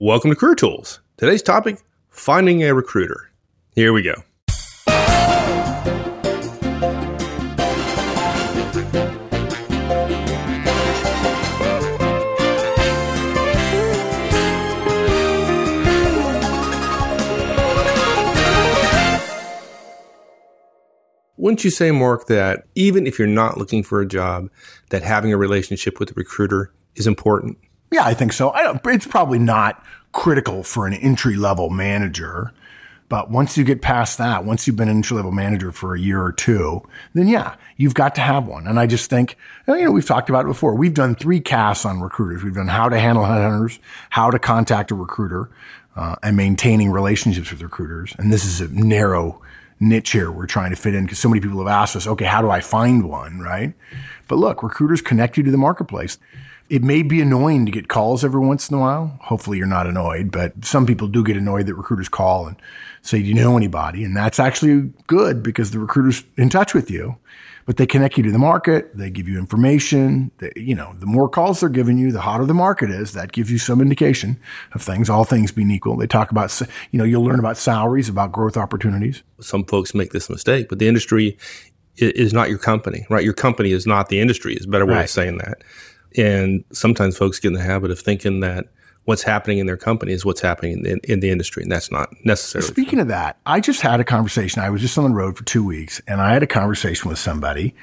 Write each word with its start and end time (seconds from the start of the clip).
Welcome 0.00 0.30
to 0.30 0.36
Career 0.36 0.54
Tools. 0.54 1.00
Today's 1.16 1.42
topic 1.42 1.82
finding 2.08 2.62
a 2.62 2.72
recruiter. 2.72 3.32
Here 3.74 3.92
we 3.92 4.02
go. 4.02 4.14
Wouldn't 21.36 21.64
you 21.64 21.70
say, 21.70 21.90
Mark, 21.90 22.28
that 22.28 22.68
even 22.76 23.08
if 23.08 23.18
you're 23.18 23.26
not 23.26 23.58
looking 23.58 23.82
for 23.82 24.00
a 24.00 24.06
job, 24.06 24.48
that 24.90 25.02
having 25.02 25.32
a 25.32 25.36
relationship 25.36 25.98
with 25.98 26.12
a 26.12 26.14
recruiter 26.14 26.72
is 26.94 27.08
important? 27.08 27.58
Yeah, 27.90 28.04
I 28.04 28.14
think 28.14 28.32
so. 28.32 28.50
I 28.50 28.78
it's 28.86 29.06
probably 29.06 29.38
not 29.38 29.82
critical 30.12 30.62
for 30.62 30.86
an 30.86 30.94
entry 30.94 31.36
level 31.36 31.70
manager. 31.70 32.52
But 33.08 33.30
once 33.30 33.56
you 33.56 33.64
get 33.64 33.80
past 33.80 34.18
that, 34.18 34.44
once 34.44 34.66
you've 34.66 34.76
been 34.76 34.88
an 34.88 34.96
entry 34.96 35.16
level 35.16 35.32
manager 35.32 35.72
for 35.72 35.94
a 35.94 36.00
year 36.00 36.22
or 36.22 36.30
two, 36.30 36.82
then 37.14 37.26
yeah, 37.26 37.56
you've 37.78 37.94
got 37.94 38.14
to 38.16 38.20
have 38.20 38.46
one. 38.46 38.66
And 38.66 38.78
I 38.78 38.86
just 38.86 39.08
think, 39.08 39.38
you 39.66 39.82
know, 39.82 39.92
we've 39.92 40.04
talked 40.04 40.28
about 40.28 40.44
it 40.44 40.48
before. 40.48 40.74
We've 40.74 40.92
done 40.92 41.14
three 41.14 41.40
casts 41.40 41.86
on 41.86 42.00
recruiters. 42.00 42.42
We've 42.42 42.54
done 42.54 42.68
how 42.68 42.90
to 42.90 42.98
handle 42.98 43.24
headhunters, 43.24 43.78
how 44.10 44.30
to 44.30 44.38
contact 44.38 44.90
a 44.90 44.94
recruiter, 44.94 45.48
uh, 45.96 46.16
and 46.22 46.36
maintaining 46.36 46.90
relationships 46.90 47.50
with 47.50 47.62
recruiters. 47.62 48.14
And 48.18 48.30
this 48.30 48.44
is 48.44 48.60
a 48.60 48.68
narrow 48.68 49.40
niche 49.80 50.10
here 50.10 50.30
we're 50.30 50.46
trying 50.46 50.70
to 50.70 50.76
fit 50.76 50.94
in 50.94 51.04
because 51.04 51.18
so 51.18 51.28
many 51.28 51.40
people 51.40 51.58
have 51.58 51.68
asked 51.68 51.96
us, 51.96 52.06
okay, 52.06 52.24
how 52.24 52.42
do 52.42 52.50
I 52.50 52.60
find 52.60 53.08
one? 53.08 53.40
Right. 53.40 53.72
But 54.26 54.36
look, 54.36 54.62
recruiters 54.62 55.00
connect 55.00 55.38
you 55.38 55.42
to 55.44 55.50
the 55.50 55.56
marketplace. 55.56 56.18
It 56.70 56.82
may 56.82 57.02
be 57.02 57.20
annoying 57.22 57.64
to 57.66 57.72
get 57.72 57.88
calls 57.88 58.24
every 58.24 58.40
once 58.40 58.68
in 58.68 58.76
a 58.76 58.80
while. 58.80 59.18
Hopefully 59.22 59.56
you're 59.56 59.66
not 59.66 59.86
annoyed, 59.86 60.30
but 60.30 60.64
some 60.64 60.84
people 60.84 61.08
do 61.08 61.24
get 61.24 61.36
annoyed 61.36 61.66
that 61.66 61.74
recruiters 61.74 62.08
call 62.08 62.46
and 62.46 62.56
say, 63.00 63.22
do 63.22 63.28
you 63.28 63.34
know 63.34 63.56
anybody? 63.56 64.04
And 64.04 64.16
that's 64.16 64.38
actually 64.38 64.92
good 65.06 65.42
because 65.42 65.70
the 65.70 65.78
recruiter's 65.78 66.24
in 66.36 66.50
touch 66.50 66.74
with 66.74 66.90
you, 66.90 67.16
but 67.64 67.78
they 67.78 67.86
connect 67.86 68.18
you 68.18 68.22
to 68.24 68.30
the 68.30 68.38
market. 68.38 68.94
They 68.94 69.08
give 69.08 69.28
you 69.28 69.38
information. 69.38 70.30
They, 70.38 70.52
you 70.56 70.74
know, 70.74 70.92
the 70.98 71.06
more 71.06 71.28
calls 71.28 71.60
they're 71.60 71.70
giving 71.70 71.96
you, 71.96 72.12
the 72.12 72.20
hotter 72.20 72.44
the 72.44 72.52
market 72.52 72.90
is. 72.90 73.12
That 73.12 73.32
gives 73.32 73.50
you 73.50 73.56
some 73.56 73.80
indication 73.80 74.38
of 74.74 74.82
things, 74.82 75.08
all 75.08 75.24
things 75.24 75.52
being 75.52 75.70
equal. 75.70 75.96
They 75.96 76.06
talk 76.06 76.30
about, 76.30 76.60
you 76.90 76.98
know, 76.98 77.04
you'll 77.04 77.24
learn 77.24 77.38
about 77.38 77.56
salaries, 77.56 78.10
about 78.10 78.32
growth 78.32 78.58
opportunities. 78.58 79.22
Some 79.40 79.64
folks 79.64 79.94
make 79.94 80.12
this 80.12 80.28
mistake, 80.28 80.68
but 80.68 80.80
the 80.80 80.88
industry 80.88 81.38
is 81.96 82.34
not 82.34 82.50
your 82.50 82.58
company, 82.58 83.06
right? 83.08 83.24
Your 83.24 83.32
company 83.32 83.72
is 83.72 83.86
not 83.86 84.08
the 84.08 84.20
industry 84.20 84.54
is 84.54 84.66
a 84.66 84.68
better 84.68 84.86
way 84.86 84.94
right. 84.94 85.04
of 85.04 85.10
saying 85.10 85.38
that. 85.38 85.62
And 86.16 86.64
sometimes 86.72 87.16
folks 87.16 87.38
get 87.38 87.48
in 87.48 87.54
the 87.54 87.62
habit 87.62 87.90
of 87.90 87.98
thinking 87.98 88.40
that 88.40 88.66
what's 89.04 89.22
happening 89.22 89.56
in 89.56 89.66
their 89.66 89.76
company 89.76 90.12
is 90.12 90.24
what's 90.24 90.42
happening 90.42 90.84
in, 90.84 91.00
in, 91.04 91.20
the 91.20 91.30
industry. 91.30 91.62
And 91.62 91.72
that's 91.72 91.90
not 91.90 92.10
necessarily. 92.24 92.68
Speaking 92.68 92.98
true. 92.98 93.02
of 93.02 93.08
that, 93.08 93.38
I 93.46 93.58
just 93.60 93.80
had 93.80 94.00
a 94.00 94.04
conversation. 94.04 94.60
I 94.60 94.68
was 94.68 94.82
just 94.82 94.98
on 94.98 95.04
the 95.04 95.16
road 95.16 95.38
for 95.38 95.44
two 95.44 95.64
weeks 95.64 96.02
and 96.06 96.20
I 96.20 96.34
had 96.34 96.42
a 96.42 96.46
conversation 96.46 97.08
with 97.08 97.18
somebody 97.18 97.74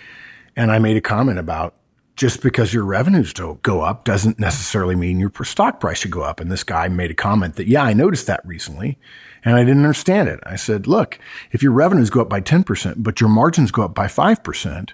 and 0.56 0.72
I 0.72 0.78
made 0.78 0.98
a 0.98 1.02
comment 1.02 1.40
about 1.40 1.74
just 2.16 2.44
because 2.44 2.74
your 2.74 2.86
revenues 2.86 3.34
don't 3.34 3.62
go 3.64 3.82
up 3.82 4.06
doesn't 4.06 4.40
necessarily 4.40 4.96
mean 4.96 5.20
your 5.20 5.32
stock 5.44 5.80
price 5.80 5.98
should 5.98 6.12
go 6.12 6.22
up. 6.22 6.40
And 6.40 6.52
this 6.52 6.64
guy 6.64 6.88
made 6.90 7.12
a 7.12 7.16
comment 7.16 7.56
that, 7.56 7.68
yeah, 7.68 7.84
I 7.84 7.94
noticed 7.94 8.28
that 8.28 8.46
recently 8.46 9.00
and 9.44 9.56
I 9.56 9.64
didn't 9.64 9.84
understand 9.84 10.30
it. 10.30 10.40
I 10.46 10.56
said, 10.56 10.88
look, 10.88 11.20
if 11.52 11.62
your 11.64 11.72
revenues 11.72 12.10
go 12.10 12.22
up 12.22 12.30
by 12.30 12.40
10%, 12.40 12.96
but 12.98 13.20
your 13.20 13.30
margins 13.30 13.72
go 13.72 13.84
up 13.84 13.96
by 13.96 14.06
5%, 14.06 14.92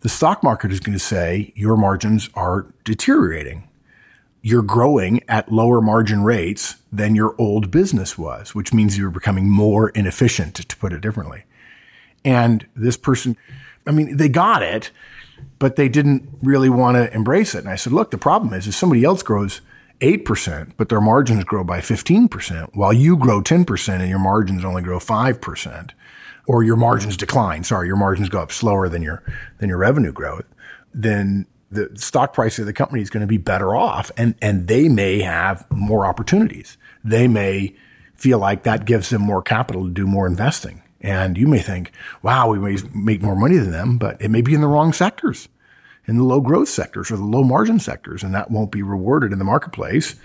the 0.00 0.08
stock 0.08 0.42
market 0.42 0.72
is 0.72 0.80
going 0.80 0.96
to 0.96 1.04
say 1.04 1.52
your 1.56 1.76
margins 1.76 2.30
are 2.34 2.66
deteriorating. 2.84 3.68
You're 4.42 4.62
growing 4.62 5.22
at 5.28 5.50
lower 5.50 5.80
margin 5.80 6.22
rates 6.22 6.76
than 6.92 7.16
your 7.16 7.34
old 7.38 7.70
business 7.70 8.16
was, 8.16 8.54
which 8.54 8.72
means 8.72 8.96
you're 8.96 9.10
becoming 9.10 9.48
more 9.48 9.90
inefficient, 9.90 10.54
to 10.54 10.76
put 10.76 10.92
it 10.92 11.00
differently. 11.00 11.44
And 12.24 12.66
this 12.76 12.96
person, 12.96 13.36
I 13.86 13.90
mean, 13.90 14.16
they 14.16 14.28
got 14.28 14.62
it, 14.62 14.90
but 15.58 15.76
they 15.76 15.88
didn't 15.88 16.28
really 16.42 16.68
want 16.68 16.96
to 16.96 17.12
embrace 17.12 17.54
it. 17.54 17.60
And 17.60 17.68
I 17.68 17.76
said, 17.76 17.92
look, 17.92 18.10
the 18.10 18.18
problem 18.18 18.52
is, 18.52 18.68
if 18.68 18.74
somebody 18.74 19.04
else 19.04 19.22
grows 19.22 19.60
8%, 20.00 20.72
but 20.76 20.88
their 20.88 21.00
margins 21.00 21.44
grow 21.44 21.64
by 21.64 21.80
15%, 21.80 22.70
while 22.74 22.92
you 22.92 23.16
grow 23.16 23.42
10% 23.42 23.88
and 24.00 24.08
your 24.08 24.18
margins 24.20 24.64
only 24.64 24.82
grow 24.82 24.98
5%, 24.98 25.90
or 26.48 26.64
your 26.64 26.76
margins 26.76 27.16
decline. 27.16 27.62
Sorry, 27.62 27.86
your 27.86 27.96
margins 27.96 28.28
go 28.30 28.40
up 28.40 28.50
slower 28.50 28.88
than 28.88 29.02
your 29.02 29.22
than 29.58 29.68
your 29.68 29.78
revenue 29.78 30.12
growth. 30.12 30.46
Then 30.92 31.46
the 31.70 31.90
stock 31.94 32.32
price 32.32 32.58
of 32.58 32.66
the 32.66 32.72
company 32.72 33.02
is 33.02 33.10
going 33.10 33.20
to 33.20 33.28
be 33.28 33.38
better 33.38 33.76
off, 33.76 34.10
and 34.16 34.34
and 34.42 34.66
they 34.66 34.88
may 34.88 35.20
have 35.20 35.64
more 35.70 36.06
opportunities. 36.06 36.76
They 37.04 37.28
may 37.28 37.76
feel 38.16 38.38
like 38.38 38.64
that 38.64 38.84
gives 38.84 39.10
them 39.10 39.22
more 39.22 39.42
capital 39.42 39.84
to 39.84 39.90
do 39.90 40.06
more 40.06 40.26
investing. 40.26 40.82
And 41.00 41.38
you 41.38 41.46
may 41.46 41.60
think, 41.60 41.92
wow, 42.22 42.48
we 42.48 42.58
may 42.58 42.76
make 42.92 43.22
more 43.22 43.36
money 43.36 43.56
than 43.56 43.70
them, 43.70 43.98
but 43.98 44.20
it 44.20 44.30
may 44.32 44.40
be 44.40 44.54
in 44.54 44.60
the 44.60 44.66
wrong 44.66 44.92
sectors, 44.92 45.48
in 46.06 46.16
the 46.16 46.24
low 46.24 46.40
growth 46.40 46.68
sectors 46.68 47.12
or 47.12 47.16
the 47.16 47.22
low 47.22 47.44
margin 47.44 47.78
sectors, 47.78 48.24
and 48.24 48.34
that 48.34 48.50
won't 48.50 48.72
be 48.72 48.82
rewarded 48.82 49.32
in 49.32 49.38
the 49.38 49.44
marketplace. 49.44 50.16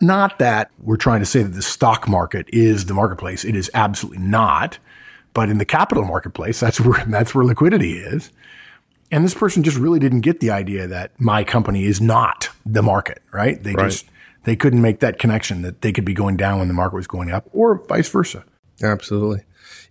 Not 0.00 0.38
that 0.38 0.70
we're 0.78 0.96
trying 0.96 1.18
to 1.18 1.26
say 1.26 1.42
that 1.42 1.54
the 1.54 1.62
stock 1.62 2.06
market 2.06 2.48
is 2.52 2.86
the 2.86 2.94
marketplace. 2.94 3.44
It 3.44 3.56
is 3.56 3.68
absolutely 3.74 4.22
not. 4.22 4.78
But 5.34 5.50
in 5.50 5.58
the 5.58 5.64
capital 5.64 6.04
marketplace, 6.04 6.60
that's 6.60 6.80
where, 6.80 7.04
that's 7.08 7.34
where 7.34 7.44
liquidity 7.44 7.98
is. 7.98 8.30
And 9.10 9.24
this 9.24 9.34
person 9.34 9.62
just 9.62 9.78
really 9.78 9.98
didn't 9.98 10.20
get 10.20 10.40
the 10.40 10.50
idea 10.50 10.86
that 10.86 11.18
my 11.18 11.42
company 11.42 11.84
is 11.84 12.00
not 12.00 12.50
the 12.66 12.82
market, 12.82 13.22
right? 13.32 13.62
They 13.62 13.72
right. 13.72 13.90
just, 13.90 14.06
they 14.44 14.54
couldn't 14.54 14.82
make 14.82 15.00
that 15.00 15.18
connection 15.18 15.62
that 15.62 15.80
they 15.80 15.92
could 15.92 16.04
be 16.04 16.12
going 16.12 16.36
down 16.36 16.58
when 16.58 16.68
the 16.68 16.74
market 16.74 16.96
was 16.96 17.06
going 17.06 17.30
up 17.30 17.48
or 17.52 17.82
vice 17.86 18.08
versa. 18.08 18.44
Absolutely. 18.82 19.44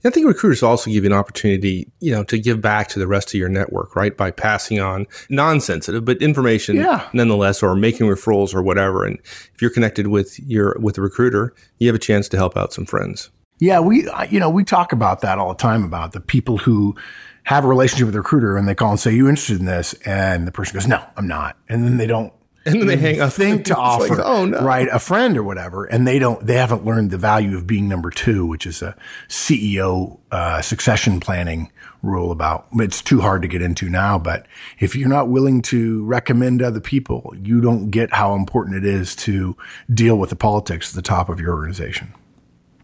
I 0.05 0.09
think 0.09 0.27
recruiters 0.27 0.63
also 0.63 0.89
give 0.89 1.03
you 1.03 1.09
an 1.09 1.17
opportunity, 1.17 1.91
you 1.99 2.11
know, 2.11 2.23
to 2.25 2.37
give 2.37 2.61
back 2.61 2.87
to 2.89 2.99
the 2.99 3.07
rest 3.07 3.29
of 3.29 3.33
your 3.33 3.49
network, 3.49 3.95
right? 3.95 4.15
By 4.15 4.31
passing 4.31 4.79
on 4.79 5.05
non-sensitive, 5.29 6.05
but 6.05 6.21
information 6.21 6.77
yeah. 6.77 7.07
nonetheless, 7.13 7.61
or 7.61 7.75
making 7.75 8.07
referrals 8.07 8.53
or 8.53 8.61
whatever. 8.61 9.03
And 9.05 9.19
if 9.25 9.61
you're 9.61 9.71
connected 9.71 10.07
with 10.07 10.39
your, 10.39 10.77
with 10.79 10.97
a 10.97 11.01
recruiter, 11.01 11.53
you 11.79 11.87
have 11.87 11.95
a 11.95 11.99
chance 11.99 12.29
to 12.29 12.37
help 12.37 12.55
out 12.55 12.73
some 12.73 12.85
friends. 12.85 13.29
Yeah, 13.59 13.79
we, 13.79 14.07
you 14.29 14.39
know, 14.39 14.49
we 14.49 14.63
talk 14.63 14.91
about 14.91 15.21
that 15.21 15.39
all 15.39 15.49
the 15.49 15.55
time 15.55 15.83
about 15.83 16.11
the 16.11 16.19
people 16.19 16.59
who 16.59 16.95
have 17.43 17.63
a 17.63 17.67
relationship 17.67 18.05
with 18.05 18.15
a 18.15 18.19
recruiter 18.19 18.57
and 18.57 18.67
they 18.67 18.75
call 18.75 18.91
and 18.91 18.99
say, 18.99 19.13
you 19.13 19.29
interested 19.29 19.59
in 19.59 19.65
this? 19.65 19.93
And 20.05 20.45
the 20.45 20.51
person 20.51 20.73
goes, 20.73 20.85
no, 20.85 21.03
I'm 21.15 21.27
not. 21.27 21.57
And 21.69 21.85
then 21.85 21.97
they 21.97 22.05
don't. 22.05 22.33
And 22.65 22.81
then 22.81 22.87
they 22.87 22.97
hang 22.97 23.21
up. 23.21 23.31
Think 23.37 23.65
to 23.65 23.77
offer, 23.77 24.15
like, 24.15 24.25
oh, 24.25 24.45
no. 24.45 24.59
right, 24.59 24.89
a 24.91 24.99
friend 24.99 25.37
or 25.37 25.43
whatever, 25.43 25.85
and 25.85 26.05
they 26.05 26.19
don't. 26.19 26.45
They 26.45 26.55
haven't 26.55 26.83
learned 26.83 27.11
the 27.11 27.17
value 27.17 27.55
of 27.55 27.65
being 27.65 27.87
number 27.87 28.09
two, 28.09 28.45
which 28.45 28.65
is 28.65 28.81
a 28.81 28.93
CEO 29.29 30.19
uh, 30.31 30.61
succession 30.61 31.21
planning 31.21 31.71
rule. 32.03 32.29
About 32.29 32.67
it's 32.73 33.01
too 33.01 33.21
hard 33.21 33.41
to 33.43 33.47
get 33.47 33.61
into 33.61 33.89
now, 33.89 34.19
but 34.19 34.45
if 34.79 34.97
you're 34.97 35.07
not 35.07 35.29
willing 35.29 35.61
to 35.63 36.03
recommend 36.03 36.61
other 36.61 36.81
people, 36.81 37.33
you 37.41 37.61
don't 37.61 37.89
get 37.89 38.13
how 38.13 38.35
important 38.35 38.75
it 38.75 38.85
is 38.85 39.15
to 39.15 39.55
deal 39.93 40.17
with 40.17 40.29
the 40.29 40.35
politics 40.35 40.89
at 40.91 40.95
the 40.95 41.01
top 41.01 41.29
of 41.29 41.39
your 41.39 41.53
organization. 41.53 42.13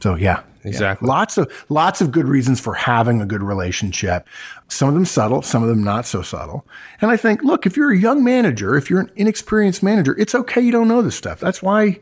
So 0.03 0.15
yeah, 0.15 0.43
exactly. 0.65 1.07
Yeah. 1.07 1.13
Lots 1.13 1.37
of 1.37 1.65
lots 1.69 2.01
of 2.01 2.11
good 2.11 2.27
reasons 2.27 2.59
for 2.59 2.73
having 2.73 3.21
a 3.21 3.25
good 3.25 3.41
relationship. 3.41 4.27
Some 4.67 4.89
of 4.89 4.95
them 4.95 5.05
subtle, 5.05 5.41
some 5.41 5.63
of 5.63 5.69
them 5.69 5.81
not 5.81 6.05
so 6.05 6.21
subtle. 6.21 6.67
And 6.99 7.09
I 7.09 7.15
think, 7.15 7.41
look, 7.41 7.65
if 7.65 7.77
you're 7.77 7.93
a 7.93 7.97
young 7.97 8.21
manager, 8.21 8.75
if 8.75 8.89
you're 8.89 8.99
an 8.99 9.11
inexperienced 9.15 9.81
manager, 9.81 10.13
it's 10.19 10.35
okay 10.35 10.59
you 10.59 10.73
don't 10.73 10.89
know 10.89 11.01
this 11.01 11.15
stuff. 11.15 11.39
That's 11.39 11.63
why 11.63 12.01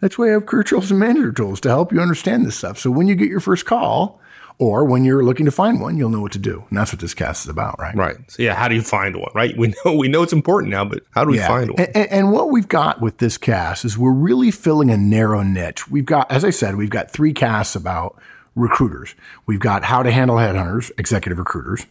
that's 0.00 0.18
why 0.18 0.26
I 0.26 0.32
have 0.32 0.46
career 0.46 0.64
tools 0.64 0.90
and 0.90 0.98
manager 0.98 1.30
tools 1.30 1.60
to 1.60 1.68
help 1.68 1.92
you 1.92 2.00
understand 2.00 2.44
this 2.44 2.58
stuff. 2.58 2.80
So 2.80 2.90
when 2.90 3.06
you 3.06 3.14
get 3.14 3.28
your 3.28 3.38
first 3.38 3.64
call, 3.64 4.20
or 4.58 4.84
when 4.84 5.04
you're 5.04 5.22
looking 5.22 5.44
to 5.44 5.52
find 5.52 5.80
one, 5.80 5.98
you'll 5.98 6.08
know 6.08 6.22
what 6.22 6.32
to 6.32 6.38
do. 6.38 6.64
And 6.70 6.78
that's 6.78 6.92
what 6.92 7.00
this 7.00 7.12
cast 7.12 7.44
is 7.44 7.50
about, 7.50 7.78
right? 7.78 7.94
Right. 7.94 8.16
So 8.28 8.42
yeah, 8.42 8.54
how 8.54 8.68
do 8.68 8.74
you 8.74 8.82
find 8.82 9.16
one, 9.16 9.30
right? 9.34 9.56
We 9.56 9.74
know 9.84 9.94
we 9.94 10.08
know 10.08 10.22
it's 10.22 10.32
important 10.32 10.70
now, 10.70 10.84
but 10.84 11.02
how 11.10 11.24
do 11.24 11.30
we 11.30 11.38
yeah. 11.38 11.48
find 11.48 11.70
one? 11.70 11.86
And, 11.94 12.10
and, 12.10 12.32
what 12.32 12.50
we've 12.50 12.68
got 12.68 13.00
with 13.00 13.18
this 13.18 13.36
cast 13.36 13.84
is 13.84 13.98
we're 13.98 14.12
really 14.12 14.50
filling 14.50 14.90
a 14.90 14.96
narrow 14.96 15.42
niche. 15.42 15.88
We've 15.88 16.06
got, 16.06 16.30
as 16.30 16.44
I 16.44 16.50
said, 16.50 16.76
we've 16.76 16.90
got 16.90 17.10
three 17.10 17.32
casts 17.32 17.76
about 17.76 18.18
recruiters. 18.54 19.14
We've 19.44 19.60
got 19.60 19.84
how 19.84 20.02
to 20.02 20.10
handle 20.10 20.36
headhunters, 20.36 20.90
executive 20.98 21.38
recruiters. 21.38 21.86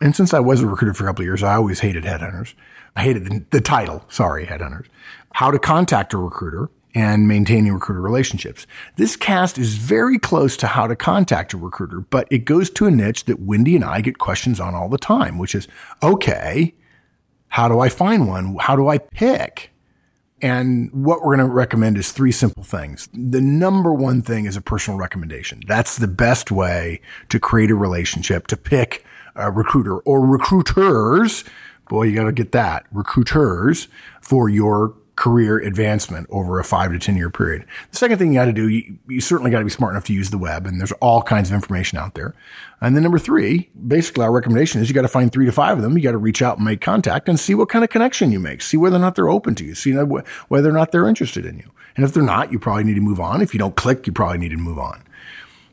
And 0.00 0.14
since 0.14 0.34
I 0.34 0.40
was 0.40 0.60
a 0.60 0.66
recruiter 0.66 0.94
for 0.94 1.04
a 1.04 1.06
couple 1.08 1.22
of 1.22 1.26
years, 1.26 1.42
I 1.42 1.54
always 1.54 1.80
hated 1.80 2.04
headhunters. 2.04 2.54
I 2.94 3.02
hated 3.02 3.24
the, 3.24 3.44
the 3.50 3.60
title. 3.60 4.04
Sorry, 4.08 4.46
headhunters. 4.46 4.86
How 5.32 5.50
to 5.50 5.58
contact 5.58 6.12
a 6.12 6.18
recruiter 6.18 6.68
and 6.94 7.28
maintaining 7.28 7.72
recruiter 7.72 8.00
relationships. 8.00 8.66
This 8.96 9.16
cast 9.16 9.58
is 9.58 9.76
very 9.76 10.18
close 10.18 10.56
to 10.58 10.66
how 10.66 10.86
to 10.86 10.96
contact 10.96 11.52
a 11.52 11.56
recruiter, 11.56 12.00
but 12.00 12.26
it 12.30 12.44
goes 12.44 12.70
to 12.70 12.86
a 12.86 12.90
niche 12.90 13.24
that 13.26 13.40
Wendy 13.40 13.76
and 13.76 13.84
I 13.84 14.00
get 14.00 14.18
questions 14.18 14.58
on 14.60 14.74
all 14.74 14.88
the 14.88 14.98
time, 14.98 15.38
which 15.38 15.54
is, 15.54 15.68
okay, 16.02 16.74
how 17.48 17.68
do 17.68 17.80
I 17.80 17.88
find 17.88 18.28
one? 18.28 18.56
How 18.58 18.76
do 18.76 18.88
I 18.88 18.98
pick? 18.98 19.70
And 20.42 20.90
what 20.92 21.20
we're 21.20 21.36
going 21.36 21.48
to 21.48 21.54
recommend 21.54 21.98
is 21.98 22.12
three 22.12 22.32
simple 22.32 22.62
things. 22.62 23.08
The 23.12 23.40
number 23.40 23.92
one 23.92 24.22
thing 24.22 24.46
is 24.46 24.56
a 24.56 24.62
personal 24.62 24.98
recommendation. 24.98 25.60
That's 25.66 25.96
the 25.96 26.08
best 26.08 26.50
way 26.50 27.02
to 27.28 27.38
create 27.38 27.70
a 27.70 27.74
relationship, 27.74 28.46
to 28.46 28.56
pick 28.56 29.04
a 29.36 29.50
recruiter 29.50 29.98
or 29.98 30.24
recruiters. 30.26 31.44
Boy, 31.88 32.04
you 32.04 32.14
got 32.14 32.24
to 32.24 32.32
get 32.32 32.52
that 32.52 32.86
recruiters 32.90 33.88
for 34.22 34.48
your 34.48 34.94
career 35.20 35.58
advancement 35.58 36.26
over 36.30 36.58
a 36.58 36.64
five 36.64 36.90
to 36.92 36.98
10 36.98 37.14
year 37.14 37.28
period. 37.28 37.62
The 37.90 37.98
second 37.98 38.16
thing 38.16 38.32
you 38.32 38.38
got 38.38 38.46
to 38.46 38.54
do, 38.54 38.68
you, 38.68 38.96
you 39.06 39.20
certainly 39.20 39.50
got 39.50 39.58
to 39.58 39.66
be 39.66 39.70
smart 39.70 39.92
enough 39.92 40.04
to 40.04 40.14
use 40.14 40.30
the 40.30 40.38
web 40.38 40.64
and 40.64 40.80
there's 40.80 40.92
all 40.92 41.20
kinds 41.20 41.50
of 41.50 41.54
information 41.54 41.98
out 41.98 42.14
there. 42.14 42.34
And 42.80 42.96
then 42.96 43.02
number 43.02 43.18
three, 43.18 43.68
basically 43.86 44.24
our 44.24 44.32
recommendation 44.32 44.80
is 44.80 44.88
you 44.88 44.94
got 44.94 45.02
to 45.02 45.08
find 45.08 45.30
three 45.30 45.44
to 45.44 45.52
five 45.52 45.76
of 45.76 45.82
them. 45.82 45.94
You 45.98 46.02
got 46.02 46.12
to 46.12 46.16
reach 46.16 46.40
out 46.40 46.56
and 46.56 46.64
make 46.64 46.80
contact 46.80 47.28
and 47.28 47.38
see 47.38 47.54
what 47.54 47.68
kind 47.68 47.84
of 47.84 47.90
connection 47.90 48.32
you 48.32 48.40
make. 48.40 48.62
See 48.62 48.78
whether 48.78 48.96
or 48.96 49.00
not 49.00 49.14
they're 49.14 49.28
open 49.28 49.54
to 49.56 49.64
you. 49.64 49.74
See 49.74 49.92
whether 49.92 50.70
or 50.70 50.72
not 50.72 50.90
they're 50.90 51.06
interested 51.06 51.44
in 51.44 51.58
you. 51.58 51.70
And 51.96 52.04
if 52.06 52.14
they're 52.14 52.22
not, 52.22 52.50
you 52.50 52.58
probably 52.58 52.84
need 52.84 52.94
to 52.94 53.02
move 53.02 53.20
on. 53.20 53.42
If 53.42 53.52
you 53.52 53.58
don't 53.58 53.76
click, 53.76 54.06
you 54.06 54.14
probably 54.14 54.38
need 54.38 54.52
to 54.52 54.56
move 54.56 54.78
on. 54.78 55.02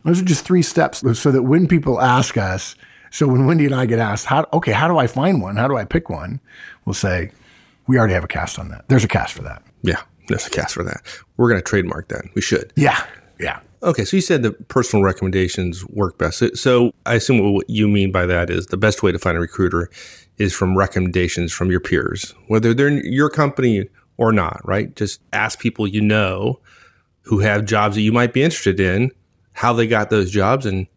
Those 0.04 0.22
are 0.22 0.26
just 0.26 0.44
three 0.44 0.62
steps 0.62 1.04
so 1.18 1.32
that 1.32 1.44
when 1.44 1.70
people 1.70 2.02
ask 2.02 2.36
us, 2.36 2.76
so 3.12 3.26
when 3.28 3.46
Wendy 3.46 3.66
and 3.66 3.76
I 3.76 3.86
get 3.86 4.00
asked, 4.00 4.26
how, 4.26 4.46
okay, 4.52 4.74
how 4.74 4.90
do 4.90 4.98
I 4.98 5.08
find 5.08 5.42
one? 5.42 5.56
How 5.56 5.70
do 5.70 5.78
I 5.78 5.86
pick 5.86 6.10
one? 6.10 6.42
We'll 6.84 6.94
say, 6.94 7.32
we 7.88 7.98
already 7.98 8.14
have 8.14 8.24
a 8.24 8.28
cast 8.28 8.60
on 8.60 8.70
that. 8.70 8.88
There's 8.88 9.04
a 9.04 9.08
cast 9.08 9.34
for 9.34 9.44
that. 9.44 9.64
Yeah, 9.82 10.02
there's 10.28 10.48
a 10.48 10.50
cast 10.50 10.74
for 10.74 10.84
that. 10.84 11.02
We're 11.38 11.50
going 11.50 11.60
to 11.60 11.68
trademark 11.68 12.10
that. 12.10 12.26
We 12.36 12.42
should. 12.42 12.74
Yeah, 12.76 13.06
yeah. 13.40 13.60
Okay, 13.84 14.06
so 14.06 14.18
you 14.18 14.22
said 14.22 14.42
the 14.42 14.52
personal 14.52 15.04
recommendations 15.04 15.86
work 15.88 16.18
best. 16.18 16.58
So 16.58 16.92
I 17.06 17.16
assume 17.16 17.54
what 17.54 17.70
you 17.70 17.88
mean 17.88 18.12
by 18.12 18.26
that 18.26 18.50
is 18.50 18.68
the 18.68 18.78
best 18.78 19.04
way 19.04 19.12
to 19.12 19.20
find 19.20 19.38
a 19.38 19.40
recruiter 19.40 19.90
is 20.38 20.54
from 20.54 20.78
recommendations 20.78 21.54
from 21.54 21.70
your 21.70 21.80
peers, 21.80 22.34
whether 22.48 22.74
they're 22.74 22.88
in 22.88 23.02
your 23.06 23.30
company 23.30 23.88
or 24.18 24.32
not, 24.32 24.62
right? 24.66 24.96
Just 24.96 25.22
ask 25.32 25.60
people 25.60 25.88
you 25.88 26.02
know 26.02 26.60
who 27.22 27.40
have 27.40 27.66
jobs 27.66 27.96
that 27.96 28.02
you 28.02 28.12
might 28.12 28.34
be 28.34 28.42
interested 28.42 28.80
in, 28.80 29.12
how 29.54 29.74
they 29.74 29.86
got 29.86 30.10
those 30.10 30.32
jobs, 30.32 30.66
and 30.66 30.88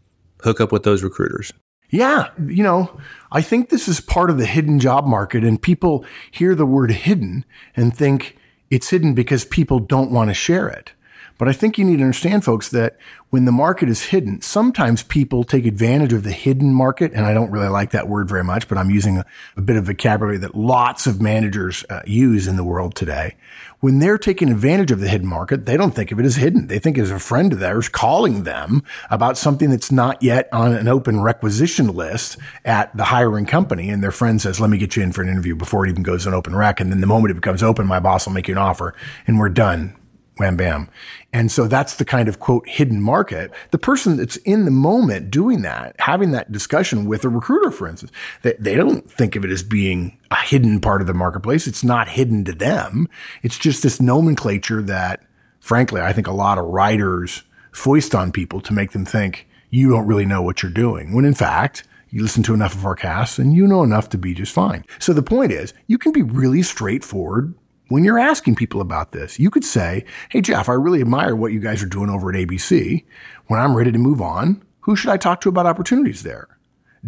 hook 0.43 0.61
up 0.61 0.73
with 0.73 0.83
those 0.83 1.03
recruiters. 1.03 1.53
Yeah. 1.91 2.31
You 2.47 2.63
know, 2.63 3.01
I 3.33 3.43
think 3.43 3.69
this 3.69 3.87
is 3.87 4.01
part 4.01 4.31
of 4.31 4.39
the 4.39 4.47
hidden 4.47 4.81
job 4.81 5.07
market 5.07 5.45
and 5.45 5.61
people 5.61 6.05
hear 6.31 6.55
the 6.55 6.67
word 6.67 6.91
hidden 6.91 7.45
and 7.77 7.97
think 7.97 8.37
it's 8.71 8.91
hidden 8.91 9.15
because 9.15 9.45
people 9.45 9.79
don't 9.79 10.11
want 10.11 10.31
to 10.31 10.35
share 10.35 10.69
it. 10.69 10.93
But 11.41 11.49
I 11.49 11.55
think 11.55 11.79
you 11.79 11.87
need 11.87 11.97
to 11.97 12.03
understand, 12.03 12.45
folks, 12.45 12.69
that 12.69 12.99
when 13.31 13.47
the 13.47 13.51
market 13.51 13.89
is 13.89 14.03
hidden, 14.03 14.43
sometimes 14.43 15.03
people 15.03 15.43
take 15.43 15.65
advantage 15.65 16.13
of 16.13 16.23
the 16.23 16.33
hidden 16.33 16.75
market. 16.75 17.13
And 17.15 17.25
I 17.25 17.33
don't 17.33 17.51
really 17.51 17.69
like 17.69 17.93
that 17.93 18.09
word 18.09 18.29
very 18.29 18.45
much, 18.45 18.69
but 18.69 18.77
I'm 18.77 18.91
using 18.91 19.17
a, 19.17 19.25
a 19.57 19.63
bit 19.63 19.77
of 19.77 19.87
vocabulary 19.87 20.37
that 20.37 20.55
lots 20.55 21.07
of 21.07 21.23
managers 21.23 21.83
uh, 21.89 22.03
use 22.05 22.47
in 22.47 22.57
the 22.57 22.63
world 22.63 22.95
today. 22.95 23.37
When 23.79 24.01
they're 24.01 24.19
taking 24.19 24.51
advantage 24.51 24.91
of 24.91 25.01
the 25.01 25.09
hidden 25.09 25.29
market, 25.29 25.65
they 25.65 25.79
don't 25.79 25.93
think 25.93 26.13
of 26.13 26.21
it 26.21 26.27
as 26.27 26.37
hidden. 26.37 26.67
They 26.67 26.79
think 26.79 26.99
as 26.99 27.11
a 27.11 27.19
friend 27.19 27.55
of 27.55 27.59
theirs 27.59 27.89
calling 27.89 28.43
them 28.43 28.83
about 29.09 29.39
something 29.39 29.71
that's 29.71 29.91
not 29.91 30.23
yet 30.23 30.47
on 30.53 30.75
an 30.75 30.89
open 30.89 31.23
requisition 31.23 31.87
list 31.95 32.37
at 32.67 32.95
the 32.95 33.05
hiring 33.05 33.47
company. 33.47 33.89
And 33.89 34.03
their 34.03 34.13
friend 34.13 34.43
says, 34.43 34.61
let 34.61 34.69
me 34.69 34.77
get 34.77 34.95
you 34.95 35.03
in 35.03 35.13
for 35.13 35.23
an 35.23 35.31
interview 35.31 35.57
before 35.57 35.87
it 35.87 35.89
even 35.89 36.03
goes 36.03 36.25
to 36.25 36.29
an 36.29 36.35
open 36.35 36.55
rec. 36.55 36.81
And 36.81 36.93
then 36.93 37.01
the 37.01 37.07
moment 37.07 37.31
it 37.31 37.37
becomes 37.37 37.63
open, 37.63 37.87
my 37.87 37.99
boss 37.99 38.27
will 38.27 38.35
make 38.35 38.47
you 38.47 38.53
an 38.53 38.59
offer 38.59 38.95
and 39.27 39.39
we're 39.39 39.49
done 39.49 39.97
wham 40.41 40.57
bam. 40.57 40.89
And 41.33 41.53
so 41.53 41.69
that's 41.69 41.97
the 41.97 42.05
kind 42.05 42.29
of 42.29 42.41
quote 42.41 42.67
hidden 42.67 43.01
market. 43.01 43.53
The 43.71 43.79
person 43.79 44.17
that's 44.17 44.37
in 44.39 44.65
the 44.65 44.71
moment 44.71 45.31
doing 45.31 45.63
that, 45.63 45.95
having 46.01 46.33
that 46.33 46.51
discussion 46.51 47.05
with 47.05 47.25
a 47.25 47.29
recruiter, 47.29 47.71
for 47.71 47.87
instance, 47.87 48.11
they, 48.43 48.55
they 48.59 48.75
don't 48.75 49.09
think 49.09 49.37
of 49.37 49.45
it 49.45 49.51
as 49.51 49.63
being 49.63 50.19
a 50.31 50.37
hidden 50.37 50.81
part 50.81 51.03
of 51.03 51.07
the 51.07 51.15
marketplace. 51.15 51.67
It's 51.67 51.85
not 51.85 52.09
hidden 52.09 52.45
to 52.47 52.53
them. 52.53 53.07
It's 53.43 53.59
just 53.59 53.83
this 53.83 54.01
nomenclature 54.01 54.83
that, 54.83 55.23
frankly, 55.61 56.01
I 56.01 56.13
think 56.13 56.27
a 56.27 56.33
lot 56.33 56.59
of 56.59 56.65
writers 56.65 57.43
foist 57.71 58.15
on 58.15 58.33
people 58.33 58.61
to 58.63 58.73
make 58.73 58.93
them 58.93 59.05
think 59.05 59.47
you 59.69 59.91
don't 59.91 60.07
really 60.07 60.27
know 60.27 60.43
what 60.43 60.63
you're 60.63 60.73
doing. 60.73 61.15
When 61.15 61.25
in 61.25 61.35
fact, 61.35 61.85
you 62.09 62.23
listen 62.23 62.43
to 62.45 62.55
enough 62.55 62.75
of 62.75 62.85
our 62.85 62.97
casts 62.97 63.39
and 63.39 63.55
you 63.55 63.69
know 63.69 63.85
enough 63.85 64.09
to 64.09 64.19
be 64.19 64.35
just 64.35 64.53
fine. 64.53 64.85
So 64.99 65.13
the 65.13 65.23
point 65.23 65.53
is, 65.53 65.73
you 65.87 65.97
can 65.97 66.11
be 66.11 66.23
really 66.23 66.63
straightforward 66.63 67.55
when 67.91 68.05
you're 68.05 68.19
asking 68.19 68.55
people 68.55 68.81
about 68.81 69.13
this, 69.13 69.39
you 69.39 69.51
could 69.51 69.65
say, 69.65 70.05
Hey, 70.31 70.41
Jeff, 70.41 70.69
I 70.69 70.75
really 70.75 71.01
admire 71.01 71.37
what 71.37 71.53
you 71.53 71.61
guys 71.61 71.83
are 71.83 71.89
doing 71.89 72.09
over 72.09 72.31
at 72.31 72.37
ABC. 72.37 73.05
When 73.49 73.61
I'm 73.61 73.75
ready 73.75 73.93
to 73.93 73.99
move 73.99 74.23
on, 74.23 74.63
who 74.81 74.97
should 74.97 75.11
I 75.11 75.17
talk 75.17 75.41
to 75.43 75.49
about 75.49 75.67
opportunities 75.67 76.23
there? 76.23 76.49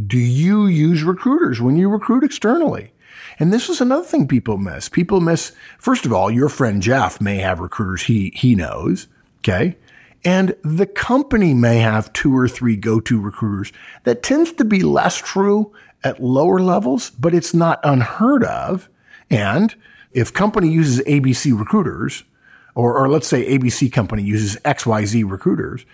Do 0.06 0.19
you 0.19 0.67
use 0.67 1.05
recruiters 1.05 1.61
when 1.61 1.76
you 1.76 1.88
recruit 1.88 2.25
externally? 2.25 2.93
And 3.38 3.52
this 3.52 3.69
is 3.69 3.81
another 3.81 4.05
thing 4.05 4.26
people 4.26 4.58
miss. 4.58 4.88
People 4.88 5.20
miss, 5.20 5.52
first 5.79 6.05
of 6.05 6.12
all, 6.12 6.31
your 6.31 6.49
friend 6.49 6.82
Jeff 6.82 7.20
may 7.20 7.37
have 7.37 7.61
recruiters 7.61 8.02
he, 8.02 8.32
he 8.34 8.55
knows. 8.55 9.06
Okay. 9.38 9.76
And 10.25 10.56
the 10.62 10.87
company 10.87 11.55
may 11.55 11.79
have 11.79 12.12
two 12.12 12.37
or 12.37 12.49
three 12.49 12.76
go-to 12.76 13.20
recruiters. 13.20 13.73
That 14.02 14.23
tends 14.23 14.52
to 14.52 14.64
be 14.64 14.82
less 14.82 15.17
true 15.17 15.73
at 16.02 16.23
lower 16.23 16.61
levels, 16.61 17.11
but 17.11 17.34
it's 17.34 17.55
not 17.55 17.81
unheard 17.84 18.44
of. 18.44 18.88
And 19.31 19.75
if 20.14 20.32
company 20.32 20.68
uses 20.68 21.04
ABC 21.04 21.58
recruiters, 21.58 22.24
or, 22.74 22.96
or 22.96 23.08
let's 23.08 23.26
say 23.26 23.58
ABC 23.58 23.92
company 23.92 24.22
uses 24.22 24.56
XYZ 24.64 25.30
recruiters, 25.30 25.84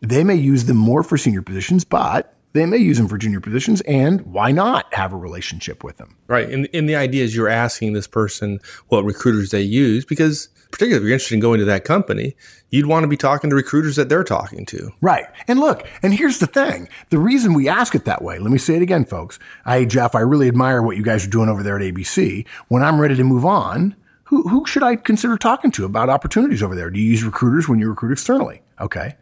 they 0.00 0.24
may 0.24 0.34
use 0.34 0.64
them 0.64 0.76
more 0.76 1.02
for 1.02 1.16
senior 1.16 1.42
positions, 1.42 1.84
but 1.84 2.34
they 2.52 2.66
may 2.66 2.76
use 2.76 2.98
them 2.98 3.08
for 3.08 3.18
junior 3.18 3.40
positions. 3.40 3.80
And 3.82 4.20
why 4.22 4.52
not 4.52 4.92
have 4.94 5.12
a 5.12 5.16
relationship 5.16 5.82
with 5.82 5.96
them? 5.96 6.16
Right. 6.26 6.48
And, 6.48 6.68
and 6.72 6.88
the 6.88 6.96
idea 6.96 7.24
is 7.24 7.34
you're 7.34 7.48
asking 7.48 7.92
this 7.92 8.06
person 8.06 8.60
what 8.88 9.04
recruiters 9.04 9.50
they 9.50 9.62
use 9.62 10.04
because 10.04 10.48
particularly 10.74 10.96
if 10.96 11.06
you're 11.06 11.12
interested 11.12 11.34
in 11.34 11.40
going 11.40 11.60
to 11.60 11.64
that 11.64 11.84
company, 11.84 12.34
you'd 12.68 12.86
want 12.86 13.04
to 13.04 13.08
be 13.08 13.16
talking 13.16 13.48
to 13.48 13.54
recruiters 13.54 13.94
that 13.94 14.08
they're 14.08 14.24
talking 14.24 14.66
to. 14.66 14.90
Right. 15.00 15.24
And 15.46 15.60
look, 15.60 15.86
and 16.02 16.12
here's 16.12 16.40
the 16.40 16.48
thing. 16.48 16.88
The 17.10 17.18
reason 17.20 17.54
we 17.54 17.68
ask 17.68 17.94
it 17.94 18.06
that 18.06 18.22
way, 18.22 18.40
let 18.40 18.50
me 18.50 18.58
say 18.58 18.74
it 18.74 18.82
again, 18.82 19.04
folks. 19.04 19.38
Hey, 19.64 19.86
Jeff, 19.86 20.16
I 20.16 20.20
really 20.20 20.48
admire 20.48 20.82
what 20.82 20.96
you 20.96 21.04
guys 21.04 21.24
are 21.24 21.30
doing 21.30 21.48
over 21.48 21.62
there 21.62 21.76
at 21.76 21.82
ABC. 21.82 22.44
When 22.66 22.82
I'm 22.82 23.00
ready 23.00 23.14
to 23.14 23.22
move 23.22 23.44
on, 23.44 23.94
who, 24.24 24.48
who 24.48 24.66
should 24.66 24.82
I 24.82 24.96
consider 24.96 25.36
talking 25.36 25.70
to 25.70 25.84
about 25.84 26.10
opportunities 26.10 26.60
over 26.60 26.74
there? 26.74 26.90
Do 26.90 26.98
you 26.98 27.08
use 27.08 27.22
recruiters 27.22 27.68
when 27.68 27.78
you 27.78 27.88
recruit 27.88 28.10
externally? 28.10 28.60
Okay. 28.80 29.14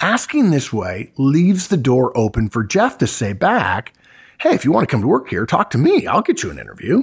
Asking 0.00 0.52
this 0.52 0.72
way 0.72 1.12
leaves 1.16 1.66
the 1.66 1.76
door 1.76 2.16
open 2.16 2.48
for 2.48 2.62
Jeff 2.62 2.96
to 2.98 3.08
say 3.08 3.32
back, 3.32 3.92
Hey, 4.38 4.54
if 4.54 4.64
you 4.64 4.70
want 4.70 4.88
to 4.88 4.92
come 4.92 5.00
to 5.00 5.08
work 5.08 5.30
here, 5.30 5.46
talk 5.46 5.70
to 5.70 5.78
me. 5.78 6.06
I'll 6.06 6.22
get 6.22 6.44
you 6.44 6.52
an 6.52 6.60
interview 6.60 7.02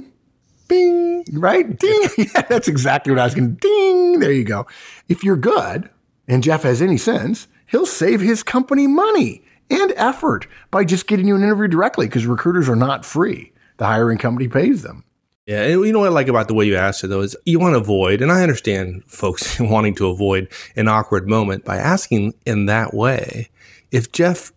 bing, 0.70 1.24
right? 1.32 1.78
Ding. 1.78 2.08
Yeah, 2.18 2.42
that's 2.48 2.68
exactly 2.68 3.12
what 3.12 3.20
I 3.20 3.24
was 3.24 3.34
going 3.34 3.56
to 3.56 3.60
ding. 3.60 4.20
There 4.20 4.32
you 4.32 4.44
go. 4.44 4.66
If 5.08 5.22
you're 5.22 5.36
good 5.36 5.90
and 6.28 6.42
Jeff 6.42 6.62
has 6.62 6.80
any 6.80 6.96
sense, 6.96 7.48
he'll 7.66 7.86
save 7.86 8.20
his 8.20 8.42
company 8.42 8.86
money 8.86 9.42
and 9.68 9.92
effort 9.96 10.46
by 10.70 10.84
just 10.84 11.06
getting 11.06 11.28
you 11.28 11.36
an 11.36 11.42
interview 11.42 11.68
directly 11.68 12.06
because 12.06 12.26
recruiters 12.26 12.68
are 12.68 12.76
not 12.76 13.04
free. 13.04 13.52
The 13.78 13.86
hiring 13.86 14.18
company 14.18 14.48
pays 14.48 14.82
them. 14.82 15.04
Yeah, 15.46 15.62
and 15.62 15.84
you 15.84 15.92
know 15.92 16.00
what 16.00 16.08
I 16.08 16.12
like 16.12 16.28
about 16.28 16.48
the 16.48 16.54
way 16.54 16.66
you 16.66 16.76
asked 16.76 17.02
it 17.02 17.08
though 17.08 17.22
is 17.22 17.36
you 17.44 17.58
want 17.58 17.74
to 17.74 17.80
avoid, 17.80 18.22
and 18.22 18.30
I 18.30 18.42
understand 18.42 19.02
folks 19.06 19.58
wanting 19.60 19.94
to 19.96 20.06
avoid 20.08 20.48
an 20.76 20.86
awkward 20.86 21.28
moment 21.28 21.64
by 21.64 21.76
asking 21.76 22.34
in 22.46 22.66
that 22.66 22.94
way. 22.94 23.48
If 23.90 24.12
Jeff 24.12 24.52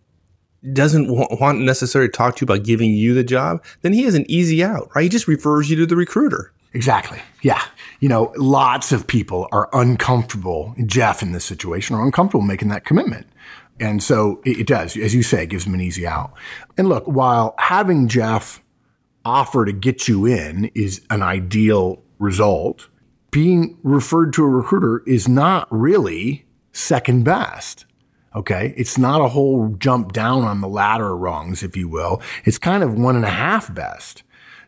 doesn't 0.72 1.08
want 1.08 1.60
necessarily 1.60 2.08
to 2.08 2.16
talk 2.16 2.36
to 2.36 2.42
you 2.42 2.52
about 2.52 2.64
giving 2.64 2.92
you 2.92 3.14
the 3.14 3.24
job, 3.24 3.62
then 3.82 3.92
he 3.92 4.04
has 4.04 4.14
an 4.14 4.24
easy 4.30 4.64
out, 4.64 4.90
right? 4.94 5.02
He 5.02 5.08
just 5.08 5.28
refers 5.28 5.68
you 5.68 5.76
to 5.76 5.86
the 5.86 5.96
recruiter. 5.96 6.52
Exactly. 6.72 7.20
Yeah. 7.42 7.62
You 8.00 8.08
know, 8.08 8.32
lots 8.36 8.90
of 8.90 9.06
people 9.06 9.48
are 9.52 9.68
uncomfortable, 9.72 10.74
Jeff 10.86 11.22
in 11.22 11.32
this 11.32 11.44
situation, 11.44 11.94
are 11.94 12.04
uncomfortable 12.04 12.44
making 12.44 12.68
that 12.68 12.84
commitment. 12.84 13.26
And 13.80 14.02
so 14.02 14.40
it, 14.44 14.66
does, 14.66 14.96
as 14.96 15.14
you 15.14 15.22
say, 15.22 15.46
gives 15.46 15.64
them 15.64 15.74
an 15.74 15.80
easy 15.80 16.06
out. 16.06 16.32
And 16.76 16.88
look, 16.88 17.04
while 17.06 17.54
having 17.58 18.08
Jeff 18.08 18.62
offer 19.24 19.64
to 19.64 19.72
get 19.72 20.06
you 20.06 20.26
in 20.26 20.70
is 20.74 21.00
an 21.10 21.22
ideal 21.22 22.02
result, 22.18 22.88
being 23.30 23.78
referred 23.82 24.32
to 24.34 24.44
a 24.44 24.48
recruiter 24.48 25.02
is 25.06 25.26
not 25.28 25.66
really 25.70 26.44
second 26.72 27.24
best. 27.24 27.84
Okay. 28.34 28.74
It's 28.76 28.98
not 28.98 29.20
a 29.20 29.28
whole 29.28 29.76
jump 29.78 30.12
down 30.12 30.42
on 30.42 30.60
the 30.60 30.68
ladder 30.68 31.16
rungs, 31.16 31.62
if 31.62 31.76
you 31.76 31.88
will. 31.88 32.20
It's 32.44 32.58
kind 32.58 32.82
of 32.82 32.98
one 32.98 33.16
and 33.16 33.24
a 33.24 33.30
half 33.30 33.72
best. 33.72 34.22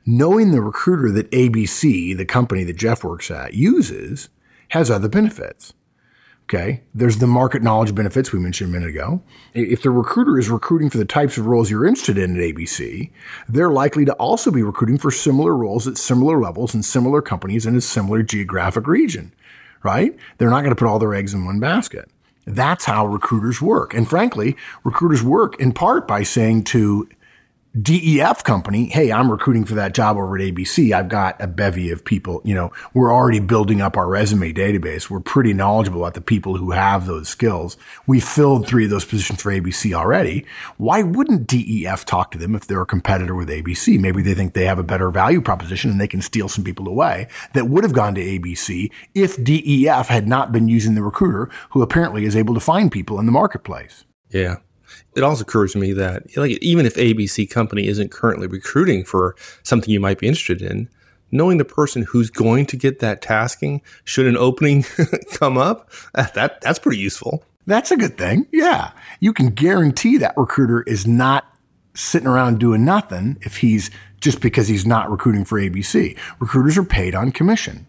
Knowing 0.04 0.52
the 0.52 0.60
recruiter 0.60 1.10
that 1.10 1.30
ABC, 1.32 2.16
the 2.16 2.24
company 2.24 2.62
that 2.62 2.76
Jeff 2.76 3.02
works 3.02 3.30
at, 3.30 3.54
uses 3.54 4.28
has 4.68 4.90
other 4.90 5.08
benefits. 5.08 5.74
Okay. 6.44 6.84
There's 6.94 7.18
the 7.18 7.26
market 7.26 7.60
knowledge 7.60 7.92
benefits 7.92 8.32
we 8.32 8.38
mentioned 8.38 8.70
a 8.70 8.72
minute 8.72 8.90
ago. 8.90 9.20
If 9.52 9.82
the 9.82 9.90
recruiter 9.90 10.38
is 10.38 10.48
recruiting 10.48 10.90
for 10.90 10.98
the 10.98 11.04
types 11.04 11.36
of 11.36 11.46
roles 11.46 11.72
you're 11.72 11.84
interested 11.84 12.16
in 12.18 12.36
at 12.36 12.54
ABC, 12.54 13.10
they're 13.48 13.70
likely 13.70 14.04
to 14.04 14.12
also 14.12 14.52
be 14.52 14.62
recruiting 14.62 14.96
for 14.96 15.10
similar 15.10 15.56
roles 15.56 15.88
at 15.88 15.98
similar 15.98 16.40
levels 16.40 16.72
in 16.72 16.84
similar 16.84 17.20
companies 17.20 17.66
in 17.66 17.74
a 17.74 17.80
similar 17.80 18.22
geographic 18.22 18.86
region, 18.86 19.34
right? 19.82 20.16
They're 20.38 20.50
not 20.50 20.60
going 20.60 20.70
to 20.70 20.76
put 20.76 20.86
all 20.86 21.00
their 21.00 21.16
eggs 21.16 21.34
in 21.34 21.44
one 21.44 21.58
basket. 21.58 22.08
That's 22.46 22.84
how 22.84 23.06
recruiters 23.06 23.60
work. 23.60 23.92
And 23.92 24.08
frankly, 24.08 24.56
recruiters 24.84 25.22
work 25.22 25.60
in 25.60 25.72
part 25.72 26.06
by 26.06 26.22
saying 26.22 26.64
to 26.64 27.08
DEF 27.80 28.42
company, 28.42 28.86
hey, 28.86 29.12
I'm 29.12 29.30
recruiting 29.30 29.64
for 29.64 29.74
that 29.74 29.92
job 29.92 30.16
over 30.16 30.36
at 30.36 30.42
ABC. 30.42 30.92
I've 30.92 31.08
got 31.08 31.40
a 31.42 31.46
bevy 31.46 31.90
of 31.90 32.04
people, 32.04 32.40
you 32.44 32.54
know, 32.54 32.72
we're 32.94 33.12
already 33.12 33.40
building 33.40 33.82
up 33.82 33.96
our 33.96 34.08
resume 34.08 34.52
database. 34.52 35.10
We're 35.10 35.20
pretty 35.20 35.52
knowledgeable 35.52 36.00
about 36.02 36.14
the 36.14 36.20
people 36.20 36.56
who 36.56 36.70
have 36.70 37.06
those 37.06 37.28
skills. 37.28 37.76
We 38.06 38.20
filled 38.20 38.66
three 38.66 38.84
of 38.84 38.90
those 38.90 39.04
positions 39.04 39.42
for 39.42 39.52
ABC 39.52 39.92
already. 39.92 40.46
Why 40.78 41.02
wouldn't 41.02 41.46
DEF 41.46 42.06
talk 42.06 42.30
to 42.30 42.38
them 42.38 42.54
if 42.54 42.66
they're 42.66 42.80
a 42.80 42.86
competitor 42.86 43.34
with 43.34 43.48
ABC? 43.48 43.98
Maybe 44.00 44.22
they 44.22 44.34
think 44.34 44.54
they 44.54 44.64
have 44.64 44.78
a 44.78 44.84
better 44.84 45.10
value 45.10 45.42
proposition 45.42 45.90
and 45.90 46.00
they 46.00 46.08
can 46.08 46.22
steal 46.22 46.48
some 46.48 46.64
people 46.64 46.88
away 46.88 47.28
that 47.52 47.68
would 47.68 47.84
have 47.84 47.92
gone 47.92 48.14
to 48.14 48.24
ABC 48.24 48.90
if 49.14 49.42
DEF 49.42 50.08
had 50.08 50.26
not 50.26 50.50
been 50.50 50.68
using 50.68 50.94
the 50.94 51.02
recruiter 51.02 51.50
who 51.70 51.82
apparently 51.82 52.24
is 52.24 52.36
able 52.36 52.54
to 52.54 52.60
find 52.60 52.90
people 52.90 53.18
in 53.18 53.26
the 53.26 53.32
marketplace. 53.32 54.04
Yeah 54.30 54.56
it 55.16 55.22
also 55.22 55.42
occurs 55.42 55.72
to 55.72 55.78
me 55.78 55.92
that 55.94 56.36
like 56.36 56.52
even 56.62 56.86
if 56.86 56.94
ABC 56.94 57.48
company 57.48 57.86
isn't 57.86 58.10
currently 58.10 58.46
recruiting 58.46 59.04
for 59.04 59.34
something 59.62 59.90
you 59.90 60.00
might 60.00 60.18
be 60.18 60.28
interested 60.28 60.62
in, 60.62 60.88
knowing 61.30 61.58
the 61.58 61.64
person 61.64 62.02
who's 62.02 62.30
going 62.30 62.66
to 62.66 62.76
get 62.76 63.00
that 63.00 63.22
tasking 63.22 63.82
should 64.04 64.26
an 64.26 64.36
opening 64.36 64.84
come 65.32 65.58
up, 65.58 65.90
uh, 66.14 66.26
that 66.34 66.60
that's 66.60 66.78
pretty 66.78 66.98
useful. 66.98 67.44
That's 67.66 67.90
a 67.90 67.96
good 67.96 68.16
thing. 68.16 68.46
Yeah. 68.52 68.92
You 69.18 69.32
can 69.32 69.50
guarantee 69.50 70.18
that 70.18 70.36
recruiter 70.36 70.82
is 70.82 71.06
not 71.06 71.44
sitting 71.94 72.28
around 72.28 72.60
doing 72.60 72.84
nothing 72.84 73.38
if 73.40 73.56
he's 73.56 73.90
just 74.20 74.40
because 74.40 74.68
he's 74.68 74.86
not 74.86 75.10
recruiting 75.10 75.44
for 75.44 75.58
ABC. 75.58 76.16
Recruiters 76.38 76.78
are 76.78 76.84
paid 76.84 77.14
on 77.14 77.32
commission. 77.32 77.86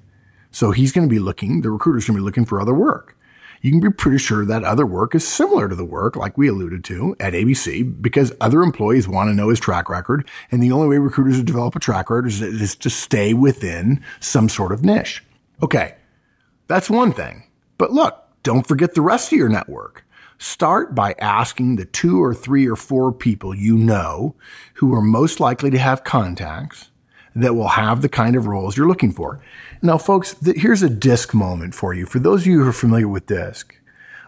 So 0.49 0.71
he's 0.71 0.91
going 0.91 1.07
to 1.07 1.13
be 1.13 1.19
looking, 1.19 1.61
the 1.61 1.69
recruiter's 1.69 2.07
going 2.07 2.15
to 2.15 2.21
be 2.21 2.25
looking 2.25 2.45
for 2.45 2.59
other 2.59 2.73
work 2.73 3.16
you 3.61 3.71
can 3.71 3.79
be 3.79 3.89
pretty 3.89 4.17
sure 4.17 4.45
that 4.45 4.63
other 4.63 4.85
work 4.85 5.15
is 5.15 5.27
similar 5.27 5.67
to 5.67 5.75
the 5.75 5.85
work, 5.85 6.15
like 6.15 6.37
we 6.37 6.47
alluded 6.47 6.83
to 6.85 7.15
at 7.19 7.33
ABC, 7.33 8.01
because 8.01 8.33
other 8.39 8.61
employees 8.61 9.07
want 9.07 9.29
to 9.29 9.33
know 9.33 9.49
his 9.49 9.59
track 9.59 9.89
record. 9.89 10.27
And 10.51 10.61
the 10.61 10.71
only 10.71 10.87
way 10.87 10.97
recruiters 10.97 11.41
develop 11.43 11.75
a 11.75 11.79
track 11.79 12.09
record 12.09 12.27
is, 12.27 12.41
is 12.41 12.75
to 12.75 12.89
stay 12.89 13.33
within 13.33 14.03
some 14.19 14.49
sort 14.49 14.71
of 14.71 14.83
niche. 14.83 15.23
Okay. 15.61 15.95
That's 16.67 16.89
one 16.89 17.13
thing. 17.13 17.43
But 17.77 17.91
look, 17.91 18.27
don't 18.43 18.67
forget 18.67 18.93
the 18.93 19.01
rest 19.01 19.31
of 19.31 19.37
your 19.37 19.49
network. 19.49 20.05
Start 20.37 20.93
by 20.93 21.15
asking 21.19 21.77
the 21.77 21.85
two 21.85 22.21
or 22.21 22.33
three 22.33 22.67
or 22.67 22.75
four 22.75 23.11
people 23.11 23.55
you 23.55 23.77
know 23.77 24.35
who 24.75 24.93
are 24.93 25.01
most 25.01 25.39
likely 25.39 25.71
to 25.71 25.79
have 25.79 26.03
contacts 26.03 26.89
that 27.35 27.55
will 27.55 27.69
have 27.69 28.01
the 28.01 28.09
kind 28.09 28.35
of 28.35 28.47
roles 28.47 28.75
you're 28.75 28.87
looking 28.87 29.11
for. 29.11 29.39
Now, 29.81 29.97
folks, 29.97 30.33
th- 30.33 30.57
here's 30.57 30.83
a 30.83 30.89
DISC 30.89 31.33
moment 31.33 31.75
for 31.75 31.93
you. 31.93 32.05
For 32.05 32.19
those 32.19 32.41
of 32.41 32.47
you 32.47 32.63
who 32.63 32.69
are 32.69 32.73
familiar 32.73 33.07
with 33.07 33.27
DISC, 33.27 33.75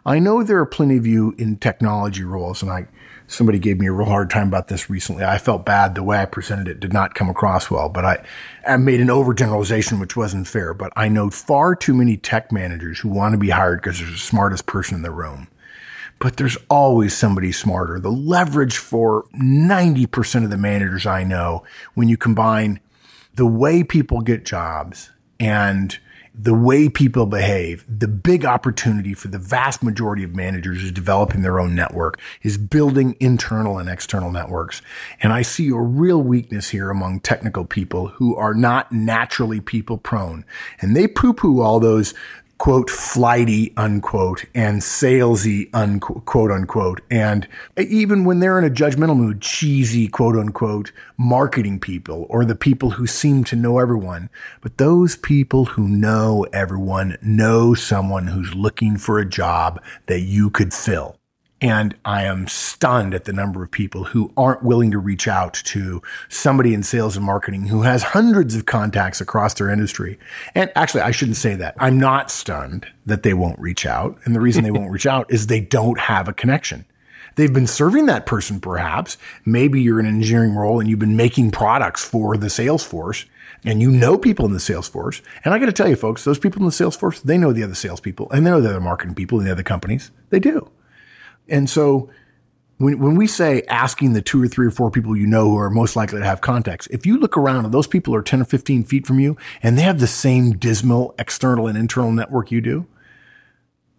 I 0.05 0.19
know 0.19 0.43
there 0.43 0.59
are 0.59 0.65
plenty 0.65 0.97
of 0.97 1.07
you 1.07 1.33
in 1.37 1.57
technology 1.57 2.23
roles, 2.23 2.61
and 2.61 2.71
I 2.71 2.87
somebody 3.27 3.59
gave 3.59 3.79
me 3.79 3.87
a 3.87 3.91
real 3.91 4.07
hard 4.07 4.29
time 4.29 4.47
about 4.47 4.67
this 4.67 4.89
recently. 4.89 5.23
I 5.23 5.37
felt 5.37 5.65
bad 5.65 5.93
the 5.93 6.03
way 6.03 6.17
I 6.17 6.25
presented 6.25 6.67
it 6.67 6.79
did 6.79 6.91
not 6.91 7.13
come 7.13 7.29
across 7.29 7.69
well, 7.69 7.87
but 7.87 8.03
I, 8.03 8.25
I 8.67 8.77
made 8.77 9.01
an 9.01 9.07
overgeneralization 9.07 9.99
which 9.99 10.15
wasn't 10.15 10.47
fair. 10.47 10.73
But 10.73 10.91
I 10.95 11.09
know 11.09 11.29
far 11.29 11.75
too 11.75 11.93
many 11.93 12.17
tech 12.17 12.51
managers 12.51 12.99
who 12.99 13.09
want 13.09 13.33
to 13.33 13.37
be 13.37 13.51
hired 13.51 13.81
because 13.81 13.99
they're 13.99 14.09
the 14.09 14.17
smartest 14.17 14.65
person 14.65 14.95
in 14.95 15.03
the 15.03 15.11
room. 15.11 15.47
But 16.17 16.37
there's 16.37 16.57
always 16.69 17.15
somebody 17.15 17.51
smarter. 17.51 17.99
The 17.99 18.09
leverage 18.09 18.77
for 18.77 19.25
90% 19.35 20.43
of 20.43 20.49
the 20.49 20.57
managers 20.57 21.05
I 21.05 21.23
know 21.23 21.63
when 21.93 22.09
you 22.09 22.17
combine 22.17 22.79
the 23.35 23.45
way 23.45 23.83
people 23.83 24.21
get 24.21 24.43
jobs 24.43 25.11
and 25.39 25.98
the 26.41 26.53
way 26.53 26.88
people 26.88 27.25
behave, 27.25 27.84
the 27.89 28.08
big 28.08 28.46
opportunity 28.46 29.13
for 29.13 29.27
the 29.27 29.38
vast 29.38 29.84
majority 29.84 30.24
of 30.24 30.36
managers 30.36 30.84
is 30.84 30.91
developing 30.91 31.41
their 31.41 31.60
own 31.60 31.75
network, 31.75 32.17
is 32.43 32.58
building 32.58 33.17
internal 33.19 33.77
and 33.77 33.89
external 33.89 34.31
networks. 34.31 34.81
And 35.22 35.34
I 35.34 35.41
see 35.41 35.69
a 35.69 35.75
real 35.75 36.22
weakness 36.22 36.69
here 36.69 36.89
among 36.89 37.19
technical 37.19 37.65
people 37.65 38.08
who 38.08 38.38
are 38.38 38.53
not 38.53 38.91
naturally 38.91 39.60
people 39.60 39.98
prone. 39.98 40.46
And 40.79 40.96
they 40.96 41.08
poo 41.08 41.34
poo 41.34 41.62
all 41.62 41.81
those 41.81 42.13
quote 42.59 42.89
flighty 42.89 43.73
unquote 43.77 44.43
and 44.53 44.81
salesy 44.81 45.69
unquote 45.73 46.25
quote 46.25 46.51
unquote 46.51 46.99
and 47.09 47.47
even 47.77 48.25
when 48.25 48.41
they're 48.41 48.59
in 48.59 48.65
a 48.65 48.69
judgmental 48.69 49.15
mood 49.15 49.41
cheesy 49.41 50.09
quote 50.09 50.35
unquote 50.35 50.91
marketing 51.17 51.79
people 51.79 52.27
or 52.29 52.43
the 52.43 52.55
people 52.55 52.91
who 52.91 53.07
seem 53.07 53.45
to 53.45 53.55
know 53.55 53.79
everyone 53.79 54.29
but 54.59 54.77
those 54.77 55.15
people 55.15 55.65
who 55.65 55.87
know 55.87 56.45
everyone 56.51 57.17
know 57.21 57.73
someone 57.73 58.27
who's 58.27 58.53
looking 58.53 58.97
for 58.97 59.19
a 59.19 59.25
job 59.25 59.81
that 60.07 60.19
you 60.19 60.49
could 60.49 60.73
fill 60.73 61.18
and 61.61 61.95
I 62.05 62.23
am 62.23 62.47
stunned 62.47 63.13
at 63.13 63.25
the 63.25 63.33
number 63.33 63.63
of 63.63 63.71
people 63.71 64.05
who 64.05 64.31
aren't 64.37 64.63
willing 64.63 64.91
to 64.91 64.97
reach 64.97 65.27
out 65.27 65.55
to 65.65 66.01
somebody 66.29 66.73
in 66.73 66.83
sales 66.83 67.17
and 67.17 67.25
marketing 67.25 67.67
who 67.67 67.81
has 67.81 68.01
hundreds 68.03 68.55
of 68.55 68.65
contacts 68.65 69.19
across 69.19 69.53
their 69.55 69.69
industry. 69.69 70.17
And 70.55 70.71
actually, 70.75 71.01
I 71.01 71.11
shouldn't 71.11 71.37
say 71.37 71.55
that. 71.55 71.75
I'm 71.77 71.99
not 71.99 72.31
stunned 72.31 72.87
that 73.05 73.23
they 73.23 73.33
won't 73.33 73.59
reach 73.59 73.85
out. 73.85 74.17
And 74.23 74.33
the 74.33 74.39
reason 74.39 74.63
they 74.63 74.71
won't 74.71 74.91
reach 74.91 75.05
out 75.05 75.31
is 75.31 75.47
they 75.47 75.61
don't 75.61 75.99
have 75.99 76.27
a 76.27 76.33
connection. 76.33 76.85
They've 77.35 77.53
been 77.53 77.67
serving 77.67 78.05
that 78.07 78.25
person, 78.25 78.59
perhaps. 78.59 79.17
Maybe 79.45 79.81
you're 79.81 79.99
in 79.99 80.05
an 80.05 80.15
engineering 80.15 80.55
role 80.55 80.79
and 80.79 80.89
you've 80.89 80.99
been 80.99 81.15
making 81.15 81.51
products 81.51 82.03
for 82.03 82.37
the 82.37 82.49
sales 82.49 82.83
force 82.83 83.25
and 83.65 83.81
you 83.81 83.91
know 83.91 84.17
people 84.17 84.45
in 84.45 84.53
the 84.53 84.59
sales 84.59 84.87
force. 84.87 85.21
And 85.43 85.53
I 85.53 85.59
got 85.59 85.67
to 85.67 85.73
tell 85.73 85.89
you, 85.89 85.95
folks, 85.95 86.23
those 86.23 86.39
people 86.39 86.59
in 86.59 86.65
the 86.65 86.71
sales 86.71 86.95
force, 86.95 87.19
they 87.19 87.37
know 87.37 87.51
the 87.51 87.63
other 87.63 87.75
salespeople 87.75 88.29
and 88.31 88.45
they 88.45 88.51
know 88.51 88.61
the 88.61 88.69
other 88.69 88.81
marketing 88.81 89.15
people 89.15 89.39
in 89.39 89.45
the 89.45 89.51
other 89.51 89.63
companies. 89.63 90.11
They 90.29 90.39
do. 90.39 90.69
And 91.49 91.69
so 91.69 92.09
when, 92.77 92.97
when 92.99 93.15
we 93.15 93.27
say 93.27 93.63
asking 93.69 94.13
the 94.13 94.21
two 94.21 94.41
or 94.41 94.47
three 94.47 94.67
or 94.67 94.71
four 94.71 94.89
people 94.89 95.15
you 95.15 95.27
know 95.27 95.49
who 95.49 95.57
are 95.57 95.69
most 95.69 95.95
likely 95.95 96.19
to 96.19 96.25
have 96.25 96.41
contacts, 96.41 96.87
if 96.87 97.05
you 97.05 97.19
look 97.19 97.37
around 97.37 97.65
and 97.65 97.73
those 97.73 97.87
people 97.87 98.15
are 98.15 98.21
10 98.21 98.41
or 98.41 98.45
15 98.45 98.83
feet 98.83 99.05
from 99.05 99.19
you 99.19 99.37
and 99.61 99.77
they 99.77 99.81
have 99.83 99.99
the 99.99 100.07
same 100.07 100.51
dismal 100.53 101.13
external 101.19 101.67
and 101.67 101.77
internal 101.77 102.11
network 102.11 102.51
you 102.51 102.61
do, 102.61 102.87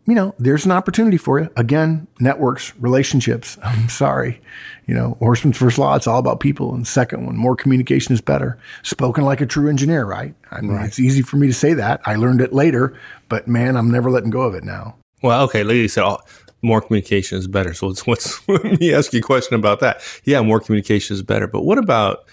you 0.07 0.15
know, 0.15 0.35
there's 0.39 0.65
an 0.65 0.73
opportunity 0.73 1.19
for 1.19 1.39
you. 1.39 1.51
Again, 1.57 2.09
networks, 2.19 2.75
relationships. 2.77 3.59
I'm 3.63 3.89
sorry. 3.89 4.41
You 4.87 4.95
know, 4.95 5.17
Horstman's 5.21 5.59
first 5.59 5.79
law, 5.79 5.95
it's 5.95 6.07
all 6.07 6.19
about 6.19 6.41
people. 6.41 6.75
And 6.75 6.87
second 6.87 7.27
one, 7.27 7.37
more 7.37 7.55
communication 7.55 8.15
is 8.15 8.21
better. 8.21 8.59
Spoken 8.83 9.25
like 9.25 9.41
a 9.41 9.47
true 9.47 9.69
engineer, 9.69 10.05
right? 10.05 10.35
I 10.51 10.63
mean, 10.63 10.73
right. 10.73 10.87
it's 10.87 10.99
easy 10.99 11.23
for 11.23 11.37
me 11.37 11.47
to 11.47 11.55
say 11.55 11.75
that. 11.75 12.01
I 12.07 12.17
learned 12.17 12.41
it 12.41 12.53
later, 12.53 12.99
but 13.29 13.47
man, 13.47 13.77
I'm 13.77 13.91
never 13.91 14.11
letting 14.11 14.31
go 14.31 14.41
of 14.41 14.55
it 14.55 14.65
now. 14.65 14.97
Well, 15.23 15.43
okay, 15.45 15.63
like 15.65 15.77
you 15.77 15.87
said, 15.87 16.17
more 16.63 16.81
communication 16.81 17.39
is 17.39 17.47
better. 17.47 17.75
So 17.75 17.91
it's 17.91 18.07
what's 18.07 18.47
let 18.49 18.81
me 18.81 18.95
ask 18.95 19.13
you 19.13 19.21
a 19.21 19.23
question 19.23 19.55
about 19.55 19.81
that. 19.81 20.03
Yeah, 20.25 20.41
more 20.43 20.61
communication 20.61 21.15
is 21.15 21.23
better. 21.23 21.47
But 21.47 21.63
what 21.63 21.79
about 21.79 22.25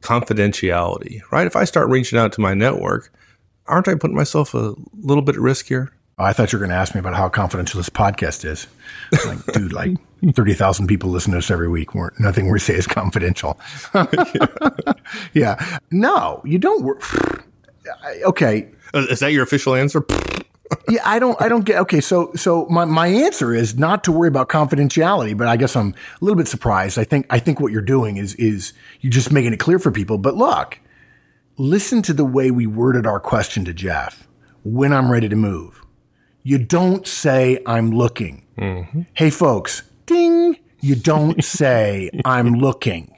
confidentiality, 0.00 1.20
right? 1.30 1.46
If 1.46 1.56
I 1.56 1.64
start 1.64 1.88
reaching 1.88 2.18
out 2.18 2.32
to 2.34 2.40
my 2.40 2.54
network, 2.54 3.12
aren't 3.66 3.88
I 3.88 3.94
putting 3.94 4.16
myself 4.16 4.54
a 4.54 4.74
little 4.94 5.22
bit 5.22 5.36
at 5.36 5.40
risk 5.40 5.66
here? 5.66 5.92
I 6.16 6.32
thought 6.32 6.52
you 6.52 6.58
were 6.58 6.64
going 6.64 6.70
to 6.70 6.76
ask 6.76 6.94
me 6.94 7.00
about 7.00 7.14
how 7.14 7.28
confidential 7.28 7.78
this 7.78 7.90
podcast 7.90 8.44
is. 8.44 8.68
Like, 9.26 9.44
dude, 9.46 9.72
like 9.72 9.96
30,000 10.34 10.86
people 10.86 11.10
listen 11.10 11.32
to 11.32 11.38
us 11.38 11.50
every 11.50 11.68
week. 11.68 11.94
We're, 11.94 12.10
nothing 12.20 12.50
we 12.50 12.60
say 12.60 12.74
is 12.74 12.86
confidential. 12.86 13.58
yeah. 15.32 15.78
No, 15.90 16.40
you 16.44 16.58
don't 16.58 16.82
work. 16.82 17.02
Okay. 18.24 18.70
Is 18.94 19.20
that 19.20 19.32
your 19.32 19.42
official 19.42 19.74
answer? 19.74 20.00
Yeah, 20.88 21.00
I 21.04 21.18
don't, 21.18 21.40
I 21.40 21.48
don't 21.48 21.64
get, 21.64 21.80
okay. 21.80 22.00
So, 22.00 22.32
so 22.34 22.66
my, 22.66 22.84
my 22.84 23.06
answer 23.06 23.54
is 23.54 23.78
not 23.78 24.04
to 24.04 24.12
worry 24.12 24.28
about 24.28 24.48
confidentiality, 24.48 25.36
but 25.36 25.48
I 25.48 25.56
guess 25.56 25.76
I'm 25.76 25.88
a 25.88 26.24
little 26.24 26.36
bit 26.36 26.48
surprised. 26.48 26.98
I 26.98 27.04
think, 27.04 27.26
I 27.30 27.38
think 27.38 27.60
what 27.60 27.72
you're 27.72 27.82
doing 27.82 28.16
is, 28.16 28.34
is 28.36 28.72
you're 29.00 29.12
just 29.12 29.32
making 29.32 29.52
it 29.52 29.58
clear 29.60 29.78
for 29.78 29.90
people. 29.90 30.18
But 30.18 30.34
look, 30.36 30.78
listen 31.56 32.02
to 32.02 32.12
the 32.12 32.24
way 32.24 32.50
we 32.50 32.66
worded 32.66 33.06
our 33.06 33.20
question 33.20 33.64
to 33.66 33.74
Jeff 33.74 34.26
when 34.62 34.92
I'm 34.92 35.10
ready 35.10 35.28
to 35.28 35.36
move. 35.36 35.84
You 36.42 36.58
don't 36.58 37.06
say 37.06 37.58
I'm 37.66 37.90
looking. 37.90 38.46
Mm-hmm. 38.58 39.02
Hey 39.14 39.30
folks, 39.30 39.82
ding. 40.06 40.58
You 40.80 40.94
don't 40.94 41.42
say 41.44 42.10
I'm 42.24 42.54
looking. 42.54 43.10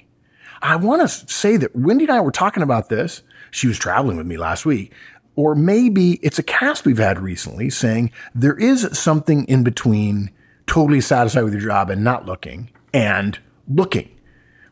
I 0.62 0.76
want 0.76 1.02
to 1.02 1.08
say 1.08 1.56
that 1.56 1.74
Wendy 1.74 2.04
and 2.04 2.12
I 2.12 2.20
were 2.20 2.30
talking 2.30 2.62
about 2.62 2.88
this. 2.88 3.22
She 3.50 3.66
was 3.66 3.78
traveling 3.78 4.16
with 4.16 4.26
me 4.26 4.36
last 4.36 4.64
week. 4.64 4.92
Or 5.36 5.54
maybe 5.54 6.14
it's 6.22 6.38
a 6.38 6.42
cast 6.42 6.84
we've 6.84 6.98
had 6.98 7.18
recently 7.18 7.70
saying 7.70 8.10
there 8.34 8.56
is 8.56 8.88
something 8.98 9.44
in 9.44 9.62
between 9.62 10.30
totally 10.66 11.00
satisfied 11.00 11.44
with 11.44 11.52
your 11.52 11.62
job 11.62 11.90
and 11.90 12.02
not 12.02 12.26
looking 12.26 12.70
and 12.92 13.38
looking, 13.68 14.10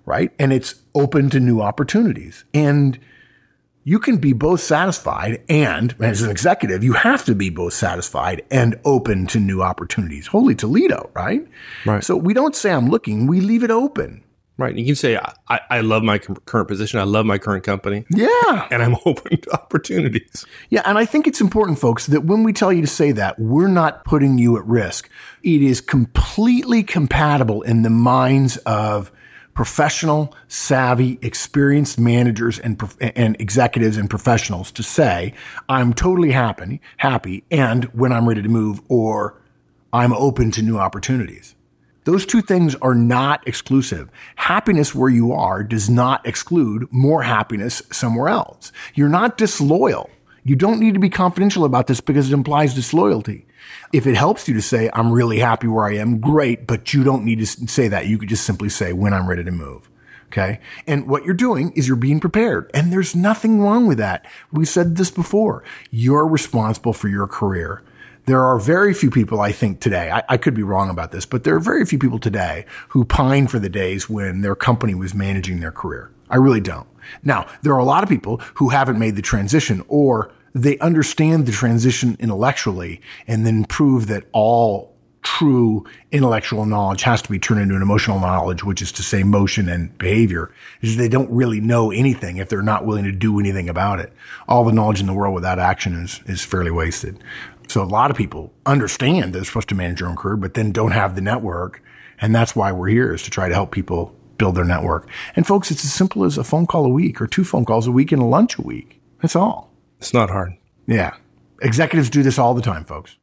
right? 0.06 0.32
And 0.38 0.52
it's 0.52 0.76
open 0.94 1.30
to 1.30 1.38
new 1.40 1.60
opportunities. 1.60 2.44
And 2.52 2.98
you 3.84 3.98
can 3.98 4.16
be 4.16 4.32
both 4.32 4.60
satisfied 4.60 5.42
and, 5.48 5.94
as 6.00 6.22
an 6.22 6.30
executive, 6.30 6.82
you 6.82 6.94
have 6.94 7.26
to 7.26 7.34
be 7.34 7.50
both 7.50 7.74
satisfied 7.74 8.42
and 8.50 8.80
open 8.86 9.26
to 9.26 9.38
new 9.38 9.62
opportunities. 9.62 10.26
Holy 10.26 10.54
Toledo, 10.54 11.10
right? 11.14 11.46
Right. 11.84 12.02
So 12.02 12.16
we 12.16 12.32
don't 12.32 12.56
say 12.56 12.72
I'm 12.72 12.88
looking, 12.88 13.26
we 13.26 13.42
leave 13.42 13.62
it 13.62 13.70
open. 13.70 14.24
Right. 14.56 14.70
and 14.70 14.78
You 14.78 14.86
can 14.86 14.94
say, 14.94 15.18
I, 15.48 15.60
I 15.68 15.80
love 15.80 16.04
my 16.04 16.18
current 16.18 16.68
position. 16.68 17.00
I 17.00 17.02
love 17.02 17.26
my 17.26 17.38
current 17.38 17.64
company. 17.64 18.04
Yeah. 18.08 18.68
And 18.70 18.82
I'm 18.82 18.96
open 19.04 19.40
to 19.40 19.52
opportunities. 19.52 20.46
Yeah. 20.70 20.82
And 20.84 20.96
I 20.96 21.04
think 21.04 21.26
it's 21.26 21.40
important, 21.40 21.80
folks, 21.80 22.06
that 22.06 22.24
when 22.24 22.44
we 22.44 22.52
tell 22.52 22.72
you 22.72 22.80
to 22.80 22.86
say 22.86 23.10
that, 23.12 23.38
we're 23.38 23.66
not 23.66 24.04
putting 24.04 24.38
you 24.38 24.56
at 24.56 24.64
risk. 24.64 25.10
It 25.42 25.60
is 25.60 25.80
completely 25.80 26.84
compatible 26.84 27.62
in 27.62 27.82
the 27.82 27.90
minds 27.90 28.56
of 28.58 29.10
professional, 29.54 30.34
savvy, 30.48 31.18
experienced 31.22 31.98
managers 31.98 32.58
and, 32.58 32.80
and 33.00 33.36
executives 33.40 33.96
and 33.96 34.10
professionals 34.10 34.70
to 34.72 34.82
say, 34.82 35.32
I'm 35.68 35.94
totally 35.94 36.32
happy, 36.32 36.80
happy, 36.98 37.44
and 37.50 37.84
when 37.86 38.12
I'm 38.12 38.28
ready 38.28 38.42
to 38.42 38.48
move, 38.48 38.80
or 38.88 39.40
I'm 39.92 40.12
open 40.12 40.50
to 40.52 40.62
new 40.62 40.78
opportunities. 40.78 41.54
Those 42.04 42.26
two 42.26 42.42
things 42.42 42.74
are 42.76 42.94
not 42.94 43.46
exclusive. 43.48 44.10
Happiness 44.36 44.94
where 44.94 45.10
you 45.10 45.32
are 45.32 45.62
does 45.62 45.88
not 45.88 46.26
exclude 46.26 46.86
more 46.90 47.22
happiness 47.22 47.82
somewhere 47.90 48.28
else. 48.28 48.72
You're 48.94 49.08
not 49.08 49.38
disloyal. 49.38 50.10
You 50.44 50.56
don't 50.56 50.80
need 50.80 50.92
to 50.92 51.00
be 51.00 51.08
confidential 51.08 51.64
about 51.64 51.86
this 51.86 52.02
because 52.02 52.30
it 52.30 52.34
implies 52.34 52.74
disloyalty. 52.74 53.46
If 53.94 54.06
it 54.06 54.16
helps 54.16 54.46
you 54.46 54.54
to 54.54 54.60
say, 54.60 54.90
I'm 54.92 55.10
really 55.10 55.38
happy 55.38 55.66
where 55.66 55.86
I 55.86 55.94
am, 55.94 56.20
great, 56.20 56.66
but 56.66 56.92
you 56.92 57.02
don't 57.02 57.24
need 57.24 57.38
to 57.38 57.46
say 57.46 57.88
that. 57.88 58.06
You 58.06 58.18
could 58.18 58.28
just 58.28 58.44
simply 58.44 58.68
say, 58.68 58.92
when 58.92 59.14
I'm 59.14 59.26
ready 59.26 59.42
to 59.42 59.50
move. 59.50 59.88
Okay. 60.26 60.60
And 60.86 61.06
what 61.06 61.24
you're 61.24 61.32
doing 61.32 61.72
is 61.72 61.86
you're 61.86 61.96
being 61.96 62.20
prepared. 62.20 62.70
And 62.74 62.92
there's 62.92 63.14
nothing 63.14 63.60
wrong 63.60 63.86
with 63.86 63.98
that. 63.98 64.26
We 64.52 64.64
said 64.66 64.96
this 64.96 65.10
before. 65.10 65.64
You're 65.90 66.26
responsible 66.26 66.92
for 66.92 67.08
your 67.08 67.26
career. 67.26 67.82
There 68.26 68.42
are 68.42 68.58
very 68.58 68.94
few 68.94 69.10
people, 69.10 69.40
I 69.40 69.52
think, 69.52 69.80
today, 69.80 70.10
I, 70.10 70.22
I, 70.30 70.36
could 70.38 70.54
be 70.54 70.62
wrong 70.62 70.88
about 70.88 71.10
this, 71.10 71.26
but 71.26 71.44
there 71.44 71.54
are 71.54 71.60
very 71.60 71.84
few 71.84 71.98
people 71.98 72.18
today 72.18 72.64
who 72.88 73.04
pine 73.04 73.48
for 73.48 73.58
the 73.58 73.68
days 73.68 74.08
when 74.08 74.40
their 74.40 74.54
company 74.54 74.94
was 74.94 75.14
managing 75.14 75.60
their 75.60 75.70
career. 75.70 76.10
I 76.30 76.36
really 76.36 76.60
don't. 76.60 76.88
Now, 77.22 77.46
there 77.62 77.74
are 77.74 77.78
a 77.78 77.84
lot 77.84 78.02
of 78.02 78.08
people 78.08 78.38
who 78.54 78.70
haven't 78.70 78.98
made 78.98 79.16
the 79.16 79.22
transition 79.22 79.84
or 79.88 80.32
they 80.54 80.78
understand 80.78 81.44
the 81.44 81.52
transition 81.52 82.16
intellectually 82.18 83.02
and 83.26 83.44
then 83.44 83.64
prove 83.64 84.06
that 84.06 84.24
all 84.32 84.94
true 85.24 85.84
intellectual 86.12 86.64
knowledge 86.66 87.02
has 87.02 87.20
to 87.22 87.30
be 87.30 87.38
turned 87.38 87.60
into 87.60 87.74
an 87.74 87.82
emotional 87.82 88.20
knowledge, 88.20 88.62
which 88.62 88.80
is 88.80 88.92
to 88.92 89.02
say 89.02 89.22
motion 89.22 89.68
and 89.68 89.96
behavior, 89.98 90.52
is 90.80 90.96
they 90.96 91.08
don't 91.08 91.30
really 91.30 91.60
know 91.60 91.90
anything 91.90 92.36
if 92.36 92.48
they're 92.48 92.62
not 92.62 92.86
willing 92.86 93.04
to 93.04 93.12
do 93.12 93.40
anything 93.40 93.68
about 93.68 93.98
it. 93.98 94.12
All 94.46 94.64
the 94.64 94.72
knowledge 94.72 95.00
in 95.00 95.06
the 95.06 95.14
world 95.14 95.34
without 95.34 95.58
action 95.58 95.94
is, 95.94 96.20
is 96.26 96.44
fairly 96.44 96.70
wasted. 96.70 97.18
So 97.68 97.82
a 97.82 97.84
lot 97.84 98.10
of 98.10 98.16
people 98.16 98.52
understand 98.66 99.32
they're 99.32 99.44
supposed 99.44 99.68
to 99.70 99.74
manage 99.74 100.00
their 100.00 100.08
own 100.08 100.16
career, 100.16 100.36
but 100.36 100.54
then 100.54 100.72
don't 100.72 100.92
have 100.92 101.14
the 101.14 101.20
network. 101.20 101.82
And 102.20 102.34
that's 102.34 102.54
why 102.54 102.72
we're 102.72 102.88
here 102.88 103.12
is 103.12 103.22
to 103.22 103.30
try 103.30 103.48
to 103.48 103.54
help 103.54 103.70
people 103.70 104.14
build 104.38 104.54
their 104.54 104.64
network. 104.64 105.08
And 105.36 105.46
folks, 105.46 105.70
it's 105.70 105.84
as 105.84 105.92
simple 105.92 106.24
as 106.24 106.38
a 106.38 106.44
phone 106.44 106.66
call 106.66 106.84
a 106.84 106.88
week 106.88 107.20
or 107.20 107.26
two 107.26 107.44
phone 107.44 107.64
calls 107.64 107.86
a 107.86 107.92
week 107.92 108.12
and 108.12 108.22
a 108.22 108.26
lunch 108.26 108.58
a 108.58 108.62
week. 108.62 109.00
That's 109.20 109.36
all. 109.36 109.72
It's 109.98 110.14
not 110.14 110.30
hard. 110.30 110.52
Yeah. 110.86 111.14
Executives 111.62 112.10
do 112.10 112.22
this 112.22 112.38
all 112.38 112.54
the 112.54 112.62
time, 112.62 112.84
folks. 112.84 113.16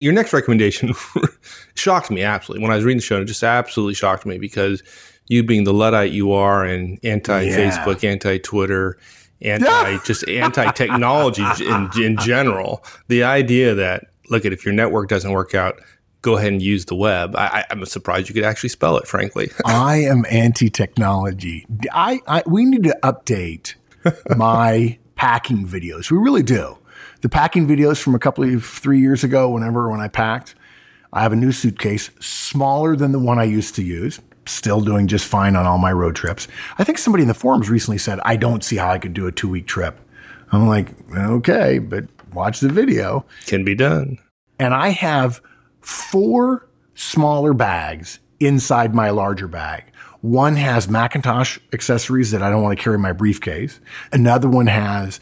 Your 0.00 0.12
next 0.12 0.32
recommendation 0.32 0.94
shocked 1.74 2.10
me 2.10 2.22
absolutely. 2.22 2.62
When 2.62 2.72
I 2.72 2.76
was 2.76 2.84
reading 2.84 2.98
the 2.98 3.04
show, 3.04 3.20
it 3.20 3.24
just 3.24 3.42
absolutely 3.42 3.94
shocked 3.94 4.24
me 4.24 4.38
because 4.38 4.82
you 5.26 5.42
being 5.42 5.64
the 5.64 5.74
Luddite 5.74 6.12
you 6.12 6.32
are 6.32 6.64
and 6.64 6.98
anti 7.02 7.48
Facebook, 7.48 8.02
yeah. 8.02 8.10
anti 8.10 8.38
Twitter, 8.38 8.98
anti 9.42 9.98
just 10.04 10.26
anti 10.28 10.70
technology 10.72 11.44
in, 11.60 11.90
in 12.00 12.16
general. 12.18 12.84
The 13.08 13.24
idea 13.24 13.74
that 13.74 14.06
look 14.30 14.44
at 14.44 14.52
if 14.52 14.64
your 14.64 14.74
network 14.74 15.08
doesn't 15.08 15.32
work 15.32 15.54
out, 15.54 15.80
go 16.22 16.36
ahead 16.36 16.52
and 16.52 16.62
use 16.62 16.84
the 16.86 16.94
web. 16.94 17.34
I, 17.36 17.64
am 17.70 17.84
surprised 17.86 18.28
you 18.28 18.34
could 18.34 18.44
actually 18.44 18.70
spell 18.70 18.96
it. 18.96 19.06
Frankly, 19.06 19.50
I 19.64 19.96
am 19.96 20.24
anti 20.30 20.70
technology. 20.70 21.66
I, 21.92 22.20
I 22.26 22.42
we 22.46 22.64
need 22.64 22.84
to 22.84 22.96
update 23.02 23.74
my 24.36 24.98
packing 25.16 25.66
videos. 25.66 26.10
We 26.10 26.18
really 26.18 26.42
do. 26.42 26.78
The 27.20 27.28
packing 27.28 27.66
videos 27.66 28.00
from 28.00 28.14
a 28.14 28.18
couple 28.18 28.44
of 28.44 28.64
three 28.64 29.00
years 29.00 29.24
ago, 29.24 29.50
whenever 29.50 29.90
when 29.90 30.00
I 30.00 30.06
packed, 30.06 30.54
I 31.12 31.22
have 31.22 31.32
a 31.32 31.36
new 31.36 31.50
suitcase 31.50 32.10
smaller 32.20 32.94
than 32.94 33.12
the 33.12 33.18
one 33.18 33.38
I 33.38 33.44
used 33.44 33.74
to 33.76 33.82
use 33.82 34.20
still 34.50 34.80
doing 34.80 35.06
just 35.06 35.26
fine 35.26 35.56
on 35.56 35.66
all 35.66 35.78
my 35.78 35.92
road 35.92 36.16
trips. 36.16 36.48
I 36.78 36.84
think 36.84 36.98
somebody 36.98 37.22
in 37.22 37.28
the 37.28 37.34
forums 37.34 37.70
recently 37.70 37.98
said, 37.98 38.20
I 38.24 38.36
don't 38.36 38.64
see 38.64 38.76
how 38.76 38.90
I 38.90 38.98
could 38.98 39.14
do 39.14 39.26
a 39.26 39.32
two 39.32 39.48
week 39.48 39.66
trip. 39.66 39.98
I'm 40.50 40.66
like, 40.66 40.94
okay, 41.14 41.78
but 41.78 42.06
watch 42.32 42.60
the 42.60 42.68
video. 42.68 43.26
Can 43.46 43.64
be 43.64 43.74
done. 43.74 44.18
And 44.58 44.74
I 44.74 44.88
have 44.90 45.40
four 45.80 46.68
smaller 46.94 47.54
bags 47.54 48.18
inside 48.40 48.94
my 48.94 49.10
larger 49.10 49.48
bag. 49.48 49.84
One 50.20 50.56
has 50.56 50.88
Macintosh 50.88 51.58
accessories 51.72 52.32
that 52.32 52.42
I 52.42 52.50
don't 52.50 52.62
want 52.62 52.76
to 52.76 52.82
carry 52.82 52.96
in 52.96 53.00
my 53.00 53.12
briefcase. 53.12 53.78
Another 54.12 54.48
one 54.48 54.66
has 54.66 55.20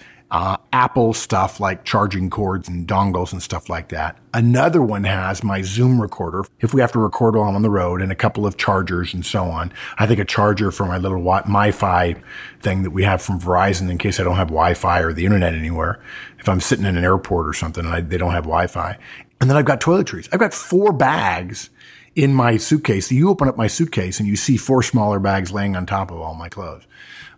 Apple 0.77 1.15
stuff 1.15 1.59
like 1.59 1.85
charging 1.85 2.29
cords 2.29 2.69
and 2.69 2.87
dongles 2.87 3.33
and 3.33 3.43
stuff 3.43 3.71
like 3.71 3.89
that. 3.89 4.19
Another 4.35 4.83
one 4.83 5.05
has 5.05 5.43
my 5.43 5.63
Zoom 5.63 6.03
recorder 6.03 6.45
if 6.61 6.75
we 6.75 6.83
have 6.83 6.93
to 6.93 6.99
record 6.99 7.35
while 7.35 7.49
I'm 7.49 7.57
on 7.57 7.63
the 7.63 7.71
road 7.71 8.03
and 8.03 8.13
a 8.13 8.15
couple 8.15 8.45
of 8.45 8.59
chargers 8.59 9.15
and 9.15 9.25
so 9.25 9.45
on. 9.45 9.73
I 9.97 10.07
think 10.07 10.21
a 10.21 10.25
charger 10.27 10.71
for 10.71 10.85
my 10.85 10.99
little 10.99 11.17
Wi-Fi 11.17 12.17
thing 12.61 12.83
that 12.83 12.91
we 12.91 13.05
have 13.05 13.23
from 13.23 13.41
Verizon 13.41 13.89
in 13.89 13.97
case 13.97 14.21
I 14.21 14.25
don't 14.25 14.37
have 14.37 14.49
Wi-Fi 14.49 15.01
or 15.01 15.15
the 15.15 15.25
internet 15.25 15.55
anywhere. 15.55 15.99
If 16.39 16.47
I'm 16.47 16.61
sitting 16.61 16.85
in 16.85 16.99
an 16.99 17.05
airport 17.05 17.49
or 17.49 17.55
something 17.55 17.87
and 17.87 17.95
I, 17.95 18.03
they 18.03 18.19
don't 18.19 18.33
have 18.33 18.45
Wi-Fi. 18.45 18.99
And 19.41 19.49
then 19.49 19.57
I've 19.57 19.65
got 19.65 19.81
toiletries. 19.81 20.29
I've 20.31 20.41
got 20.41 20.53
four 20.53 20.93
bags 20.93 21.71
in 22.17 22.35
my 22.35 22.57
suitcase. 22.57 23.13
You 23.13 23.29
open 23.29 23.47
up 23.47 23.57
my 23.57 23.69
suitcase 23.69 24.19
and 24.19 24.29
you 24.29 24.35
see 24.35 24.57
four 24.57 24.83
smaller 24.83 25.21
bags 25.21 25.53
laying 25.53 25.77
on 25.77 25.87
top 25.87 26.11
of 26.11 26.19
all 26.19 26.35
my 26.35 26.49
clothes. 26.49 26.83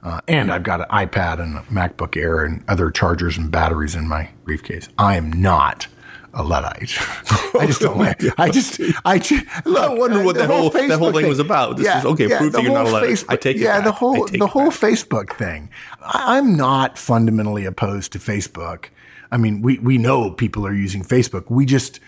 Uh, 0.03 0.21
and 0.29 0.51
I've 0.53 0.63
got 0.63 0.81
an 0.81 0.87
iPad 0.91 1.41
and 1.41 1.59
a 1.59 1.63
MacBook 1.63 2.17
Air 2.17 2.45
and 2.45 2.65
other 2.69 2.91
chargers 2.91 3.37
and 3.37 3.51
batteries 3.51 3.97
in 3.97 4.07
my 4.07 4.31
briefcase. 4.45 4.89
I 4.97 5.17
am 5.17 5.33
not 5.33 5.89
a 6.33 6.45
Luddite. 6.45 6.97
I 7.59 7.67
just 7.67 7.81
don't 7.81 7.99
like. 7.99 8.23
I 8.39 8.51
just, 8.51 8.81
I 9.05 9.19
just, 9.19 9.45
look. 9.67 9.91
I 9.91 9.93
wonder 9.93 10.23
what 10.23 10.37
the 10.37 10.47
whole, 10.47 10.71
whole 10.71 10.71
that 10.71 10.99
whole 10.99 11.11
thing, 11.11 11.23
thing, 11.23 11.29
was 11.29 11.41
about. 11.41 11.79
This 11.79 11.87
yeah, 11.87 11.99
is 11.99 12.05
okay. 12.05 12.29
Yeah, 12.29 12.39
proof 12.39 12.53
that 12.53 12.63
you're 12.63 12.73
not 12.73 12.87
a 12.87 12.91
Luddite. 12.91 13.11
Facebook, 13.11 13.25
I 13.29 13.37
take 13.37 13.57
it. 13.57 13.63
Yeah, 13.63 13.79
back. 13.79 13.87
the 13.87 13.93
whole 13.93 14.27
the 14.27 14.47
whole 14.47 14.71
Facebook 14.71 15.33
thing. 15.33 15.69
I'm 16.03 16.57
not 16.57 16.97
fundamentally 16.97 17.65
opposed 17.65 18.13
to 18.13 18.21
Facebook. 18.21 18.87
I 19.33 19.37
mean, 19.37 19.63
we 19.63 19.79
we 19.79 19.99
know 19.99 20.31
people 20.31 20.67
are 20.67 20.73
using 20.73 21.03
Facebook. 21.03 21.51
We 21.51 21.67
just 21.67 21.99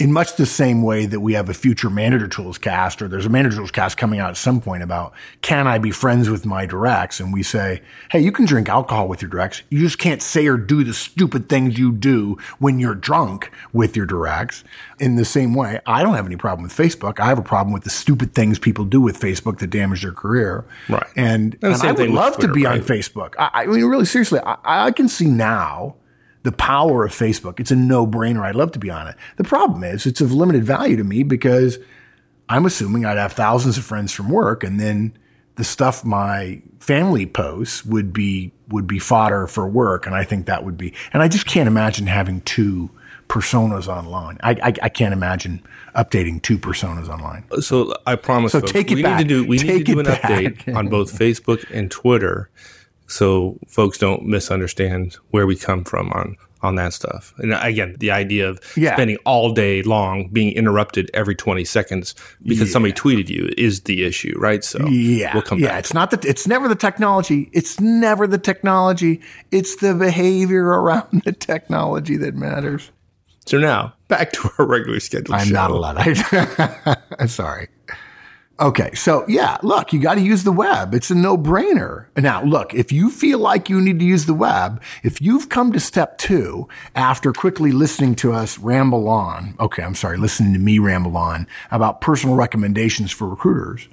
in 0.00 0.12
much 0.12 0.36
the 0.36 0.46
same 0.46 0.82
way 0.82 1.04
that 1.04 1.20
we 1.20 1.34
have 1.34 1.50
a 1.50 1.54
future 1.54 1.90
manager 1.90 2.26
tools 2.26 2.56
cast 2.56 3.02
or 3.02 3.08
there's 3.08 3.26
a 3.26 3.28
manager 3.28 3.58
tools 3.58 3.70
cast 3.70 3.98
coming 3.98 4.18
out 4.18 4.30
at 4.30 4.36
some 4.36 4.58
point 4.58 4.82
about 4.82 5.12
can 5.42 5.66
I 5.66 5.76
be 5.76 5.90
friends 5.90 6.30
with 6.30 6.46
my 6.46 6.64
directs? 6.64 7.20
And 7.20 7.34
we 7.34 7.42
say, 7.42 7.82
Hey, 8.10 8.20
you 8.20 8.32
can 8.32 8.46
drink 8.46 8.70
alcohol 8.70 9.08
with 9.08 9.20
your 9.20 9.30
directs. 9.30 9.62
You 9.68 9.78
just 9.80 9.98
can't 9.98 10.22
say 10.22 10.46
or 10.46 10.56
do 10.56 10.82
the 10.84 10.94
stupid 10.94 11.50
things 11.50 11.78
you 11.78 11.92
do 11.92 12.38
when 12.58 12.80
you're 12.80 12.94
drunk 12.94 13.50
with 13.74 13.94
your 13.94 14.06
directs. 14.06 14.64
In 14.98 15.16
the 15.16 15.24
same 15.26 15.54
way, 15.54 15.80
I 15.86 16.02
don't 16.02 16.14
have 16.14 16.26
any 16.26 16.36
problem 16.36 16.62
with 16.62 16.72
Facebook. 16.72 17.20
I 17.20 17.26
have 17.26 17.38
a 17.38 17.42
problem 17.42 17.72
with 17.72 17.84
the 17.84 17.90
stupid 17.90 18.34
things 18.34 18.58
people 18.58 18.86
do 18.86 19.02
with 19.02 19.20
Facebook 19.20 19.58
that 19.58 19.68
damage 19.68 20.02
their 20.02 20.12
career. 20.12 20.64
Right. 20.88 21.06
And, 21.14 21.58
and, 21.62 21.74
and 21.74 21.82
I 21.82 21.92
would 21.92 22.08
love 22.08 22.34
Twitter, 22.34 22.48
to 22.48 22.54
be 22.54 22.64
right? 22.64 22.80
on 22.80 22.86
Facebook. 22.86 23.34
I, 23.38 23.50
I, 23.52 23.66
mean, 23.66 23.84
really 23.84 24.06
seriously, 24.06 24.40
I, 24.40 24.56
I 24.64 24.92
can 24.92 25.08
see 25.08 25.26
now 25.26 25.96
the 26.42 26.52
power 26.52 27.04
of 27.04 27.12
Facebook. 27.12 27.60
It's 27.60 27.70
a 27.70 27.76
no 27.76 28.06
brainer. 28.06 28.42
I'd 28.42 28.54
love 28.54 28.72
to 28.72 28.78
be 28.78 28.90
on 28.90 29.08
it. 29.08 29.16
The 29.36 29.44
problem 29.44 29.84
is 29.84 30.06
it's 30.06 30.20
of 30.20 30.32
limited 30.32 30.64
value 30.64 30.96
to 30.96 31.04
me 31.04 31.22
because 31.22 31.78
I'm 32.48 32.66
assuming 32.66 33.04
I'd 33.04 33.18
have 33.18 33.32
thousands 33.32 33.78
of 33.78 33.84
friends 33.84 34.12
from 34.12 34.28
work 34.28 34.64
and 34.64 34.80
then 34.80 35.16
the 35.56 35.64
stuff 35.64 36.04
my 36.04 36.62
family 36.78 37.26
posts 37.26 37.84
would 37.84 38.12
be 38.12 38.52
would 38.68 38.86
be 38.86 38.98
fodder 38.98 39.46
for 39.46 39.68
work 39.68 40.06
and 40.06 40.14
I 40.14 40.24
think 40.24 40.46
that 40.46 40.64
would 40.64 40.78
be 40.78 40.94
and 41.12 41.22
I 41.22 41.28
just 41.28 41.46
can't 41.46 41.66
imagine 41.66 42.06
having 42.06 42.40
two 42.42 42.90
personas 43.30 43.86
online. 43.86 44.38
I, 44.42 44.50
I, 44.62 44.72
I 44.82 44.88
can't 44.88 45.12
imagine 45.12 45.62
updating 45.94 46.42
two 46.42 46.58
personas 46.58 47.08
online. 47.08 47.44
So 47.62 47.94
I 48.04 48.16
promise. 48.16 48.52
So 48.52 48.60
folks, 48.60 48.72
take 48.72 48.90
it 48.90 48.96
we 48.96 49.02
back. 49.02 49.18
Need 49.18 49.28
to 49.28 49.42
do, 49.42 49.48
we 49.48 49.58
take 49.58 49.68
need 49.68 49.86
to 49.86 49.92
do 49.92 49.98
an 50.00 50.06
back. 50.06 50.22
update 50.22 50.74
on 50.74 50.88
both 50.88 51.12
Facebook 51.18 51.64
and 51.70 51.90
Twitter 51.90 52.50
so 53.10 53.58
folks 53.66 53.98
don't 53.98 54.24
misunderstand 54.24 55.16
where 55.30 55.46
we 55.46 55.56
come 55.56 55.84
from 55.84 56.12
on 56.12 56.36
on 56.62 56.74
that 56.74 56.92
stuff. 56.92 57.32
And 57.38 57.54
again, 57.54 57.96
the 58.00 58.10
idea 58.10 58.48
of 58.48 58.60
yeah. 58.76 58.94
spending 58.94 59.16
all 59.24 59.52
day 59.52 59.82
long 59.82 60.28
being 60.28 60.52
interrupted 60.52 61.10
every 61.14 61.34
20 61.34 61.64
seconds 61.64 62.14
because 62.42 62.68
yeah. 62.68 62.72
somebody 62.72 62.92
tweeted 62.92 63.30
you 63.30 63.50
is 63.56 63.82
the 63.82 64.04
issue, 64.04 64.34
right? 64.38 64.62
So 64.62 64.86
yeah, 64.88 65.32
we'll 65.32 65.42
come 65.42 65.58
yeah. 65.58 65.68
Back. 65.68 65.78
It's 65.80 65.94
not 65.94 66.10
that 66.10 66.24
it's 66.24 66.46
never 66.46 66.68
the 66.68 66.74
technology. 66.74 67.48
It's 67.52 67.80
never 67.80 68.26
the 68.26 68.38
technology. 68.38 69.22
It's 69.50 69.76
the 69.76 69.94
behavior 69.94 70.64
around 70.64 71.22
the 71.24 71.32
technology 71.32 72.16
that 72.18 72.34
matters. 72.34 72.90
So 73.46 73.58
now 73.58 73.94
back 74.08 74.32
to 74.32 74.50
our 74.58 74.66
regular 74.66 75.00
schedule. 75.00 75.34
I'm 75.34 75.48
show. 75.48 75.54
not 75.54 75.70
a 75.70 75.76
lot. 75.76 75.96
I'm 77.18 77.28
sorry. 77.28 77.68
Okay. 78.60 78.94
So 78.94 79.24
yeah, 79.26 79.56
look, 79.62 79.92
you 79.92 80.00
got 80.00 80.16
to 80.16 80.20
use 80.20 80.44
the 80.44 80.52
web. 80.52 80.92
It's 80.92 81.10
a 81.10 81.14
no 81.14 81.38
brainer. 81.38 82.06
Now, 82.16 82.44
look, 82.44 82.74
if 82.74 82.92
you 82.92 83.10
feel 83.10 83.38
like 83.38 83.70
you 83.70 83.80
need 83.80 83.98
to 84.00 84.04
use 84.04 84.26
the 84.26 84.34
web, 84.34 84.82
if 85.02 85.22
you've 85.22 85.48
come 85.48 85.72
to 85.72 85.80
step 85.80 86.18
two 86.18 86.68
after 86.94 87.32
quickly 87.32 87.72
listening 87.72 88.14
to 88.16 88.34
us 88.34 88.58
ramble 88.58 89.08
on, 89.08 89.54
okay, 89.58 89.82
I'm 89.82 89.94
sorry, 89.94 90.18
listening 90.18 90.52
to 90.52 90.58
me 90.58 90.78
ramble 90.78 91.16
on 91.16 91.46
about 91.70 92.02
personal 92.02 92.36
recommendations 92.36 93.10
for 93.10 93.26
recruiters, 93.28 93.88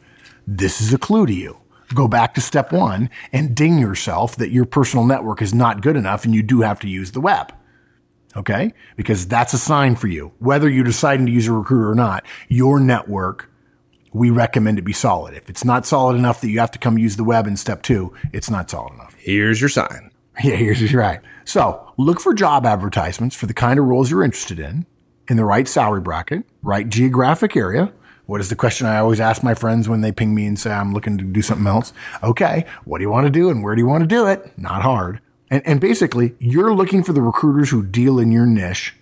this 0.45 0.81
is 0.81 0.93
a 0.93 0.97
clue 0.97 1.25
to 1.25 1.33
you. 1.33 1.57
Go 1.93 2.09
back 2.09 2.33
to 2.33 2.41
step 2.41 2.73
one 2.73 3.09
and 3.31 3.55
ding 3.55 3.79
yourself 3.79 4.35
that 4.35 4.51
your 4.51 4.65
personal 4.65 5.05
network 5.05 5.41
is 5.41 5.53
not 5.53 5.81
good 5.81 5.95
enough 5.95 6.25
and 6.25 6.35
you 6.35 6.43
do 6.43 6.59
have 6.59 6.81
to 6.81 6.89
use 6.89 7.13
the 7.13 7.21
web. 7.21 7.53
Okay. 8.35 8.73
Because 8.97 9.27
that's 9.27 9.53
a 9.53 9.57
sign 9.57 9.95
for 9.95 10.07
you. 10.07 10.33
Whether 10.39 10.69
you're 10.69 10.83
deciding 10.83 11.25
to 11.27 11.31
use 11.31 11.47
a 11.47 11.53
recruiter 11.53 11.89
or 11.89 11.95
not, 11.95 12.25
your 12.49 12.81
network 12.81 13.49
we 14.17 14.29
recommend 14.29 14.79
it 14.79 14.83
be 14.83 14.93
solid. 14.93 15.33
If 15.33 15.49
it's 15.49 15.63
not 15.63 15.85
solid 15.85 16.15
enough 16.15 16.41
that 16.41 16.49
you 16.49 16.59
have 16.59 16.71
to 16.71 16.79
come 16.79 16.97
use 16.97 17.15
the 17.15 17.23
web 17.23 17.47
in 17.47 17.55
step 17.55 17.83
two, 17.83 18.13
it's 18.33 18.49
not 18.49 18.69
solid 18.69 18.93
enough. 18.93 19.15
Here's 19.17 19.61
your 19.61 19.69
sign. 19.69 20.11
Yeah, 20.43 20.55
here's 20.55 20.79
your 20.91 21.01
right. 21.01 21.19
So 21.45 21.91
look 21.97 22.19
for 22.19 22.31
job 22.31 22.63
advertisements 22.63 23.35
for 23.35 23.47
the 23.47 23.55
kind 23.55 23.79
of 23.79 23.85
roles 23.85 24.11
you're 24.11 24.23
interested 24.23 24.59
in, 24.59 24.85
in 25.27 25.35
the 25.35 25.45
right 25.45 25.67
salary 25.67 25.99
bracket, 25.99 26.43
right 26.61 26.87
geographic 26.87 27.55
area. 27.55 27.91
What 28.27 28.39
is 28.39 28.49
the 28.49 28.55
question 28.55 28.85
I 28.85 28.99
always 28.99 29.19
ask 29.19 29.41
my 29.41 29.55
friends 29.55 29.89
when 29.89 30.01
they 30.01 30.11
ping 30.11 30.35
me 30.35 30.45
and 30.45 30.59
say, 30.59 30.69
I'm 30.69 30.93
looking 30.93 31.17
to 31.17 31.23
do 31.23 31.41
something 31.41 31.65
else? 31.65 31.91
Okay. 32.21 32.65
What 32.85 32.99
do 32.99 33.03
you 33.03 33.09
want 33.09 33.25
to 33.25 33.31
do 33.31 33.49
and 33.49 33.63
where 33.63 33.73
do 33.73 33.81
you 33.81 33.87
want 33.87 34.03
to 34.03 34.07
do 34.07 34.27
it? 34.27 34.51
Not 34.59 34.83
hard. 34.83 35.21
And, 35.49 35.65
and 35.65 35.81
basically, 35.81 36.35
you're 36.37 36.75
looking 36.75 37.03
for 37.03 37.13
the 37.13 37.21
recruiters 37.21 37.71
who 37.71 37.83
deal 37.83 38.19
in 38.19 38.31
your 38.31 38.45
niche. 38.45 38.93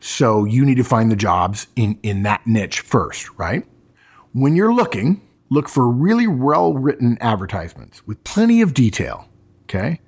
So 0.00 0.44
you 0.44 0.64
need 0.64 0.76
to 0.76 0.84
find 0.84 1.10
the 1.10 1.16
jobs 1.16 1.66
in, 1.76 1.98
in 2.02 2.22
that 2.22 2.46
niche 2.46 2.80
first, 2.80 3.28
right? 3.36 3.66
When 4.32 4.56
you're 4.56 4.74
looking, 4.74 5.22
look 5.48 5.68
for 5.68 5.90
really 5.90 6.26
well 6.26 6.74
written 6.74 7.16
advertisements 7.20 8.06
with 8.06 8.22
plenty 8.24 8.60
of 8.60 8.74
detail. 8.74 9.28
Okay. 9.64 10.00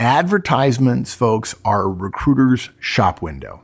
Advertisements, 0.00 1.14
folks, 1.14 1.54
are 1.64 1.82
a 1.82 1.88
recruiter's 1.88 2.70
shop 2.80 3.22
window. 3.22 3.62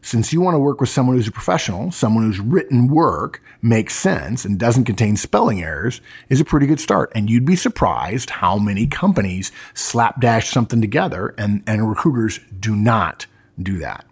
Since 0.00 0.32
you 0.32 0.40
want 0.40 0.54
to 0.54 0.60
work 0.60 0.80
with 0.80 0.88
someone 0.88 1.16
who's 1.16 1.26
a 1.26 1.32
professional, 1.32 1.90
someone 1.90 2.22
whose 2.22 2.38
written 2.38 2.86
work 2.86 3.42
makes 3.60 3.96
sense 3.96 4.44
and 4.44 4.56
doesn't 4.56 4.84
contain 4.84 5.16
spelling 5.16 5.60
errors 5.60 6.00
is 6.28 6.40
a 6.40 6.44
pretty 6.44 6.68
good 6.68 6.78
start. 6.78 7.10
And 7.12 7.28
you'd 7.28 7.44
be 7.44 7.56
surprised 7.56 8.30
how 8.30 8.56
many 8.56 8.86
companies 8.86 9.50
slapdash 9.74 10.48
something 10.48 10.80
together 10.80 11.34
and, 11.36 11.64
and 11.66 11.88
recruiters 11.88 12.38
do 12.60 12.76
not 12.76 13.26
do 13.60 13.78
that. 13.78 14.04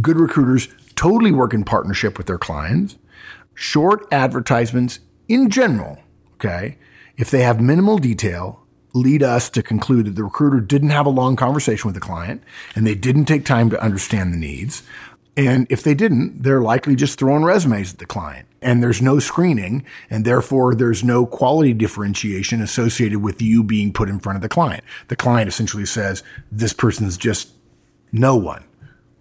Good 0.00 0.16
recruiters 0.16 0.68
totally 0.94 1.32
work 1.32 1.52
in 1.52 1.62
partnership 1.62 2.16
with 2.16 2.26
their 2.26 2.38
clients. 2.38 2.96
Short 3.60 4.06
advertisements 4.12 5.00
in 5.26 5.50
general, 5.50 5.98
okay, 6.34 6.78
if 7.16 7.28
they 7.28 7.42
have 7.42 7.60
minimal 7.60 7.98
detail, 7.98 8.64
lead 8.94 9.20
us 9.20 9.50
to 9.50 9.64
conclude 9.64 10.06
that 10.06 10.14
the 10.14 10.22
recruiter 10.22 10.60
didn't 10.60 10.90
have 10.90 11.06
a 11.06 11.10
long 11.10 11.34
conversation 11.34 11.88
with 11.88 11.96
the 11.96 12.00
client 12.00 12.40
and 12.76 12.86
they 12.86 12.94
didn't 12.94 13.24
take 13.24 13.44
time 13.44 13.68
to 13.70 13.82
understand 13.82 14.32
the 14.32 14.36
needs. 14.38 14.84
And 15.36 15.66
if 15.70 15.82
they 15.82 15.94
didn't, 15.94 16.44
they're 16.44 16.60
likely 16.60 16.94
just 16.94 17.18
throwing 17.18 17.42
resumes 17.42 17.92
at 17.92 17.98
the 17.98 18.06
client 18.06 18.46
and 18.62 18.80
there's 18.80 19.02
no 19.02 19.18
screening 19.18 19.84
and 20.08 20.24
therefore 20.24 20.76
there's 20.76 21.02
no 21.02 21.26
quality 21.26 21.72
differentiation 21.72 22.62
associated 22.62 23.24
with 23.24 23.42
you 23.42 23.64
being 23.64 23.92
put 23.92 24.08
in 24.08 24.20
front 24.20 24.36
of 24.36 24.42
the 24.42 24.48
client. 24.48 24.84
The 25.08 25.16
client 25.16 25.48
essentially 25.48 25.84
says, 25.84 26.22
this 26.52 26.72
person's 26.72 27.16
just 27.16 27.54
no 28.12 28.36
one 28.36 28.67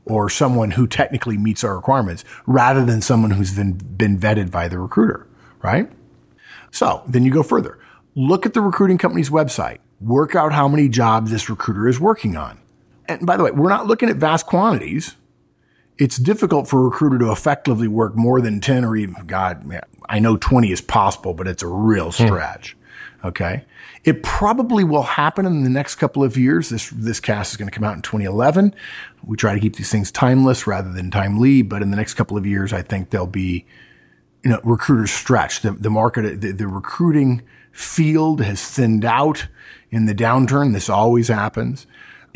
or 0.10 0.30
someone 0.30 0.72
who 0.72 0.88
technically 0.88 1.38
meets 1.38 1.64
our 1.64 1.76
requirements 1.76 2.24
rather 2.46 2.84
than 2.86 3.02
someone 3.02 3.32
who's 3.32 3.56
been, 3.56 3.74
been 3.74 4.18
vetted 4.18 4.52
by 4.52 4.68
the 4.68 4.80
recruiter, 4.80 5.28
right? 5.62 5.90
So 6.72 7.04
then 7.08 7.24
you 7.24 7.32
go 7.32 7.44
further. 7.44 7.80
Look 8.16 8.46
at 8.46 8.54
the 8.54 8.62
recruiting 8.62 8.98
company's 8.98 9.30
website. 9.30 9.80
Work 10.00 10.36
out 10.36 10.54
how 10.54 10.68
many 10.68 10.90
jobs 10.90 11.32
this 11.32 11.50
recruiter 11.50 11.88
is 11.88 12.00
working 12.00 12.36
on. 12.36 12.60
And 13.08 13.26
by 13.26 13.38
the 13.38 13.44
way, 13.44 13.52
we're 13.52 13.70
not 13.70 13.88
looking 13.88 14.10
at 14.10 14.18
vast 14.18 14.46
quantities 14.46 15.16
it's 15.98 16.18
difficult 16.18 16.68
for 16.68 16.80
a 16.80 16.84
recruiter 16.84 17.18
to 17.20 17.32
effectively 17.32 17.88
work 17.88 18.16
more 18.16 18.42
than 18.42 18.60
10 18.60 18.86
or 18.86 18.96
even, 18.96 19.26
God, 19.26 19.82
I 20.08 20.20
know 20.20 20.38
20 20.38 20.72
is 20.72 20.82
possible, 20.82 21.34
but 21.34 21.48
it's 21.48 21.64
a 21.64 21.68
real 21.68 22.12
hmm. 22.12 22.26
stretch. 22.26 22.77
Okay. 23.26 23.66
It 24.04 24.22
probably 24.24 24.84
will 24.84 25.04
happen 25.04 25.46
in 25.46 25.64
the 25.64 25.70
next 25.70 25.96
couple 25.96 26.24
of 26.24 26.38
years. 26.38 26.70
This, 26.70 26.90
this 26.92 27.20
cast 27.20 27.52
is 27.52 27.58
going 27.58 27.68
to 27.68 27.74
come 27.74 27.84
out 27.84 27.96
in 27.96 28.02
2011. 28.02 28.76
We 29.24 29.38
try 29.38 29.54
to 29.54 29.60
keep 29.60 29.76
these 29.76 29.92
things 29.92 30.12
timeless 30.12 30.68
rather 30.68 30.92
than 30.92 31.10
timely, 31.10 31.62
but 31.62 31.82
in 31.82 31.90
the 31.90 31.98
next 31.98 32.14
couple 32.14 32.38
of 32.38 32.46
years, 32.46 32.74
I 32.74 32.84
think 32.84 33.10
there'll 33.10 33.28
be, 33.28 33.66
you 34.44 34.52
know, 34.52 34.60
recruiters 34.64 35.12
stretched. 35.12 35.64
The, 35.64 35.72
the 35.72 35.90
market, 35.90 36.42
the, 36.42 36.52
the 36.52 36.68
recruiting 36.68 37.42
field 37.72 38.42
has 38.42 38.64
thinned 38.64 39.04
out 39.04 39.48
in 39.90 40.06
the 40.06 40.16
downturn. 40.16 40.74
This 40.74 40.90
always 40.90 41.28
happens 41.28 41.88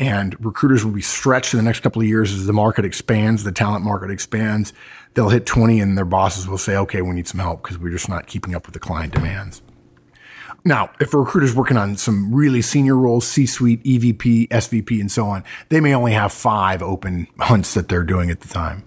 and 0.02 0.34
recruiters 0.44 0.84
will 0.84 0.92
be 0.92 1.00
stretched 1.00 1.54
in 1.54 1.58
the 1.58 1.62
next 1.62 1.80
couple 1.80 2.02
of 2.02 2.08
years 2.08 2.32
as 2.32 2.46
the 2.46 2.52
market 2.52 2.84
expands, 2.84 3.44
the 3.44 3.52
talent 3.52 3.84
market 3.84 4.10
expands. 4.10 4.72
They'll 5.14 5.28
hit 5.28 5.46
20 5.46 5.78
and 5.78 5.96
their 5.96 6.04
bosses 6.04 6.48
will 6.48 6.58
say, 6.58 6.76
okay, 6.76 7.02
we 7.02 7.14
need 7.14 7.28
some 7.28 7.38
help 7.38 7.62
because 7.62 7.78
we're 7.78 7.92
just 7.92 8.08
not 8.08 8.26
keeping 8.26 8.52
up 8.52 8.66
with 8.66 8.72
the 8.72 8.80
client 8.80 9.14
demands. 9.14 9.62
Now, 10.64 10.90
if 11.00 11.12
a 11.12 11.18
recruiter's 11.18 11.54
working 11.54 11.76
on 11.76 11.96
some 11.96 12.32
really 12.32 12.62
senior 12.62 12.96
roles, 12.96 13.26
C-suite, 13.26 13.82
EVP, 13.82 14.48
SVP, 14.48 15.00
and 15.00 15.10
so 15.10 15.26
on, 15.26 15.42
they 15.70 15.80
may 15.80 15.94
only 15.94 16.12
have 16.12 16.32
five 16.32 16.82
open 16.82 17.26
hunts 17.38 17.74
that 17.74 17.88
they're 17.88 18.04
doing 18.04 18.30
at 18.30 18.40
the 18.40 18.48
time. 18.48 18.84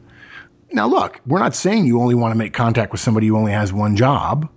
Now, 0.72 0.88
look, 0.88 1.22
we're 1.26 1.40
not 1.40 1.56
saying 1.56 1.86
you 1.86 2.02
only 2.02 2.16
want 2.16 2.32
to 2.32 2.38
make 2.38 2.54
contact 2.54 2.92
with 2.92 3.02
somebody 3.02 3.28
who 3.28 3.38
only 3.38 3.52
has 3.52 3.74
one 3.74 3.96
job. 3.96 4.50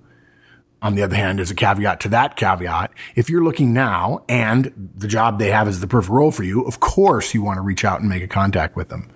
On 0.80 0.94
the 0.94 1.02
other 1.02 1.16
hand, 1.16 1.40
as 1.40 1.50
a 1.50 1.56
caveat 1.56 1.98
to 2.00 2.08
that 2.10 2.36
caveat, 2.36 2.92
if 3.16 3.28
you're 3.28 3.42
looking 3.42 3.72
now 3.72 4.24
and 4.28 4.72
the 4.96 5.08
job 5.08 5.40
they 5.40 5.50
have 5.50 5.66
is 5.66 5.80
the 5.80 5.88
perfect 5.88 6.12
role 6.12 6.30
for 6.30 6.44
you, 6.44 6.62
of 6.62 6.78
course 6.78 7.34
you 7.34 7.42
want 7.42 7.56
to 7.56 7.62
reach 7.62 7.84
out 7.84 8.00
and 8.00 8.08
make 8.08 8.22
a 8.22 8.28
contact 8.28 8.76
with 8.76 8.88
them. 8.88 9.10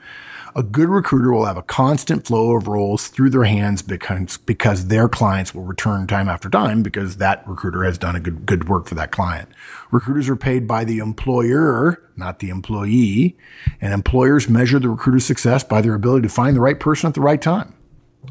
A 0.55 0.63
good 0.63 0.89
recruiter 0.89 1.33
will 1.33 1.47
have 1.47 1.57
a 1.57 1.63
constant 1.63 2.27
flow 2.27 2.57
of 2.57 2.69
roles 2.69 3.09
through 3.09 3.31
their 3.31 3.45
hands 3.45 3.81
because, 3.81 4.37
because 4.37 4.89
their 4.89 5.09
clients 5.09 5.55
will 5.55 5.63
return 5.63 6.07
time 6.07 6.29
after 6.29 6.51
time 6.51 6.83
because 6.83 7.17
that 7.17 7.47
recruiter 7.49 7.85
has 7.85 7.97
done 7.97 8.17
a 8.17 8.21
good, 8.21 8.45
good 8.45 8.69
work 8.69 8.87
for 8.87 8.95
that 8.95 9.11
client. 9.11 9.49
Recruiters 9.91 10.29
are 10.29 10.37
paid 10.37 10.69
by 10.69 10.85
the 10.85 10.99
employer, 10.99 12.03
not 12.17 12.41
the 12.41 12.51
employee, 12.51 13.37
and 13.81 13.95
employers 13.95 14.49
measure 14.49 14.79
the 14.79 14.91
recruiter's 14.91 15.25
success 15.25 15.65
by 15.65 15.81
their 15.81 15.95
ability 15.95 16.29
to 16.29 16.35
find 16.35 16.55
the 16.55 16.61
right 16.61 16.79
person 16.79 17.09
at 17.09 17.15
the 17.15 17.21
right 17.23 17.41
time. 17.41 17.75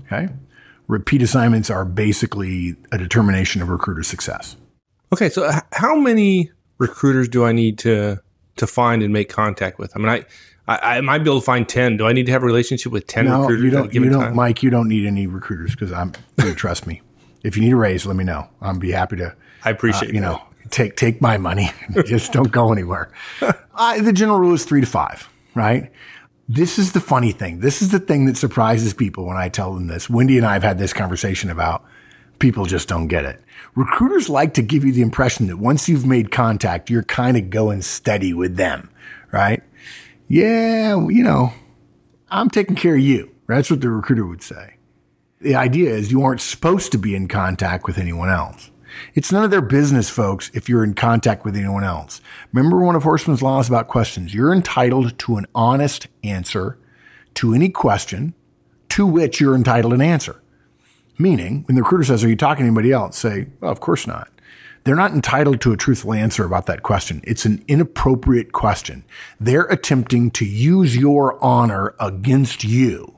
Okay 0.02 0.30
repeat 0.92 1.22
assignments 1.22 1.70
are 1.70 1.86
basically 1.86 2.76
a 2.92 2.98
determination 2.98 3.62
of 3.62 3.70
recruiter 3.70 4.04
success. 4.04 4.58
Okay, 5.14 5.30
so 5.30 5.50
how 5.72 5.96
many 5.96 6.52
recruiters 6.78 7.30
do 7.30 7.46
I 7.46 7.54
need 7.54 7.78
to 7.80 8.20
to 8.62 8.68
find 8.68 9.04
and 9.04 9.12
make 9.12 9.30
contact 9.30 9.78
with? 9.78 9.92
I 9.96 10.00
mean, 10.00 10.10
I 10.10 10.26
I, 10.68 10.98
I 10.98 11.02
might 11.02 11.20
be 11.20 11.30
able 11.30 11.40
to 11.40 11.46
find 11.46 11.68
ten. 11.68 11.98
Do 11.98 12.08
I 12.08 12.14
need 12.14 12.26
to 12.28 12.32
have 12.32 12.44
a 12.44 12.46
relationship 12.46 12.92
with 12.92 13.08
ten 13.08 13.26
no, 13.26 13.42
recruiters? 13.42 13.64
You 13.64 13.72
don't, 13.72 13.94
you 13.94 14.10
don't, 14.10 14.22
time? 14.22 14.36
Mike. 14.36 14.64
You 14.64 14.70
don't 14.70 14.88
need 14.88 15.06
any 15.06 15.28
recruiters 15.28 15.72
because 15.72 15.92
I'm. 15.92 16.14
You 16.38 16.54
trust 16.54 16.88
me. 16.88 17.02
If 17.44 17.58
you 17.58 17.64
need 17.64 17.74
a 17.74 17.76
raise, 17.76 18.06
let 18.06 18.16
me 18.16 18.24
know. 18.24 18.48
I'll 18.62 18.78
be 18.78 18.92
happy 18.92 19.18
to. 19.18 19.36
I 19.66 19.70
appreciate 19.70 20.10
uh, 20.10 20.14
you 20.14 20.22
know 20.22 20.42
take 20.70 20.96
take 20.96 21.22
my 21.22 21.38
money. 21.38 21.72
Just 22.06 22.32
don't 22.32 22.52
go 22.52 22.72
anywhere. 22.72 23.12
uh, 23.76 24.02
the 24.02 24.14
general 24.14 24.40
rule 24.40 24.54
is 24.54 24.66
three 24.66 24.82
to 24.82 24.88
five, 24.88 25.30
right? 25.56 25.92
This 26.48 26.78
is 26.78 26.92
the 26.92 27.00
funny 27.00 27.32
thing. 27.32 27.60
This 27.60 27.82
is 27.82 27.92
the 27.92 28.00
thing 28.00 28.26
that 28.26 28.36
surprises 28.36 28.94
people 28.94 29.26
when 29.26 29.38
I 29.38 29.48
tell 29.48 29.74
them 29.74 29.88
this. 29.88 30.10
Wendy 30.10 30.38
and 30.38 30.46
I 30.46 30.54
have 30.54 30.64
had 30.64 30.78
this 30.78 30.92
conversation 30.92 31.50
about 31.50 31.84
people 32.42 32.66
just 32.66 32.90
don't 32.90 33.08
get 33.08 33.24
it. 33.24 33.42
Recruiters 33.76 34.28
like 34.28 34.54
to 34.56 34.62
give 34.62 34.84
you 34.84 34.92
the 34.92 35.02
impression 35.02 35.48
that 35.48 35.58
once 35.58 35.88
you've 35.88 36.06
made 36.06 36.32
contact, 36.32 36.90
you're 36.90 37.04
kind 37.04 37.38
of 37.38 37.50
going 37.50 37.82
steady 37.82 38.34
with 38.34 38.58
them, 38.58 38.90
right? 39.32 39.64
Yeah, 40.28 41.08
you 41.08 41.24
know, 41.24 41.54
I'm 42.30 42.50
taking 42.50 42.76
care 42.76 42.96
of 42.96 43.02
you. 43.02 43.34
That's 43.48 43.70
what 43.70 43.82
the 43.82 43.90
recruiter 43.90 44.26
would 44.26 44.42
say. 44.42 44.76
The 45.40 45.56
idea 45.56 45.92
is 45.92 46.12
you 46.12 46.24
aren't 46.24 46.42
supposed 46.42 46.92
to 46.92 46.98
be 46.98 47.16
in 47.16 47.28
contact 47.28 47.86
with 47.86 47.98
anyone 47.98 48.30
else. 48.30 48.72
It's 49.14 49.32
none 49.32 49.44
of 49.44 49.52
their 49.52 49.62
business, 49.62 50.10
folks, 50.10 50.52
if 50.54 50.68
you're 50.68 50.84
in 50.84 50.94
contact 50.94 51.46
with 51.46 51.56
anyone 51.56 51.84
else. 51.84 52.22
Remember 52.52 52.82
one 52.82 52.96
of 52.96 53.04
Horstman's 53.04 53.42
laws 53.42 53.70
about 53.70 53.88
questions. 53.88 54.34
You're 54.34 54.54
entitled 54.54 55.18
to 55.20 55.38
an 55.38 55.48
honest 55.56 56.08
answer 56.24 56.78
to 57.36 57.54
any 57.54 57.70
question 57.70 58.34
to 58.90 59.06
which 59.06 59.40
you're 59.40 59.56
entitled 59.56 59.94
an 59.94 60.02
answer. 60.02 60.41
Meaning, 61.22 61.64
when 61.68 61.76
the 61.76 61.84
recruiter 61.84 62.04
says, 62.06 62.24
Are 62.24 62.30
you 62.30 62.36
talking 62.36 62.64
to 62.64 62.68
anybody 62.68 62.92
else? 62.92 63.18
Say, 63.18 63.48
Well, 63.60 63.72
of 63.72 63.80
course 63.80 64.08
not. 64.08 64.30
They're 64.84 64.96
not 64.96 65.12
entitled 65.12 65.62
to 65.62 65.72
a 65.72 65.78
truthful 65.78 66.14
answer 66.14 66.44
about 66.44 66.66
that 66.66 66.82
question. 66.82 67.22
It's 67.24 67.46
an 67.46 67.64
inappropriate 67.68 68.52
question. 68.52 69.04
They're 69.40 69.66
attempting 69.66 70.32
to 70.32 70.46
use 70.46 70.98
your 70.98 71.42
honor 71.44 71.94
against 72.00 72.64
you. 72.64 73.14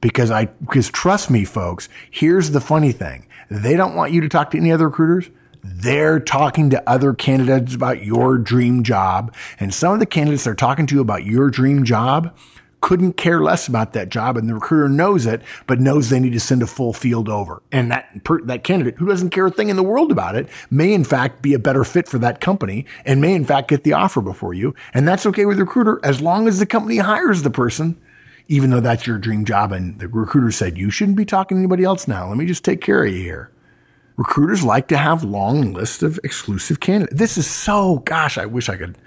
Because 0.00 0.30
I, 0.30 0.46
because 0.46 0.90
trust 0.90 1.30
me, 1.30 1.44
folks, 1.44 1.88
here's 2.10 2.50
the 2.50 2.60
funny 2.60 2.90
thing. 2.90 3.26
They 3.48 3.76
don't 3.76 3.94
want 3.94 4.12
you 4.12 4.20
to 4.22 4.28
talk 4.28 4.50
to 4.50 4.58
any 4.58 4.72
other 4.72 4.88
recruiters. 4.88 5.30
They're 5.62 6.20
talking 6.20 6.70
to 6.70 6.90
other 6.90 7.14
candidates 7.14 7.74
about 7.74 8.04
your 8.04 8.36
dream 8.36 8.82
job. 8.82 9.32
And 9.60 9.72
some 9.72 9.94
of 9.94 10.00
the 10.00 10.06
candidates 10.06 10.44
they're 10.44 10.54
talking 10.54 10.86
to 10.88 11.00
about 11.00 11.24
your 11.24 11.48
dream 11.48 11.84
job 11.84 12.36
couldn't 12.84 13.14
care 13.14 13.40
less 13.40 13.66
about 13.66 13.94
that 13.94 14.10
job. 14.10 14.36
And 14.36 14.46
the 14.46 14.52
recruiter 14.52 14.90
knows 14.90 15.24
it, 15.24 15.40
but 15.66 15.80
knows 15.80 16.10
they 16.10 16.20
need 16.20 16.34
to 16.34 16.38
send 16.38 16.62
a 16.62 16.66
full 16.66 16.92
field 16.92 17.30
over. 17.30 17.62
And 17.72 17.90
that, 17.90 18.22
per, 18.24 18.42
that 18.42 18.62
candidate 18.62 18.96
who 18.96 19.06
doesn't 19.06 19.30
care 19.30 19.46
a 19.46 19.50
thing 19.50 19.70
in 19.70 19.76
the 19.76 19.82
world 19.82 20.12
about 20.12 20.36
it 20.36 20.50
may 20.70 20.92
in 20.92 21.02
fact 21.02 21.40
be 21.40 21.54
a 21.54 21.58
better 21.58 21.82
fit 21.82 22.06
for 22.06 22.18
that 22.18 22.42
company 22.42 22.84
and 23.06 23.22
may 23.22 23.34
in 23.34 23.46
fact 23.46 23.68
get 23.68 23.84
the 23.84 23.94
offer 23.94 24.20
before 24.20 24.52
you. 24.52 24.74
And 24.92 25.08
that's 25.08 25.24
okay 25.24 25.46
with 25.46 25.56
the 25.56 25.64
recruiter 25.64 25.98
as 26.04 26.20
long 26.20 26.46
as 26.46 26.58
the 26.58 26.66
company 26.66 26.98
hires 26.98 27.42
the 27.42 27.48
person 27.48 27.98
even 28.48 28.68
though 28.68 28.80
that's 28.80 29.06
your 29.06 29.16
dream 29.16 29.46
job. 29.46 29.72
And 29.72 29.98
the 29.98 30.06
recruiter 30.06 30.50
said, 30.50 30.76
you 30.76 30.90
shouldn't 30.90 31.16
be 31.16 31.24
talking 31.24 31.56
to 31.56 31.60
anybody 31.60 31.84
else 31.84 32.06
now. 32.06 32.28
Let 32.28 32.36
me 32.36 32.44
just 32.44 32.66
take 32.66 32.82
care 32.82 33.02
of 33.02 33.10
you 33.10 33.22
here. 33.22 33.50
Recruiters 34.18 34.62
like 34.62 34.88
to 34.88 34.98
have 34.98 35.24
long 35.24 35.72
lists 35.72 36.02
of 36.02 36.20
exclusive 36.22 36.80
candidates. 36.80 37.18
This 37.18 37.38
is 37.38 37.46
so, 37.46 38.00
gosh, 38.00 38.36
I 38.36 38.44
wish 38.44 38.68
I 38.68 38.76
could. 38.76 38.98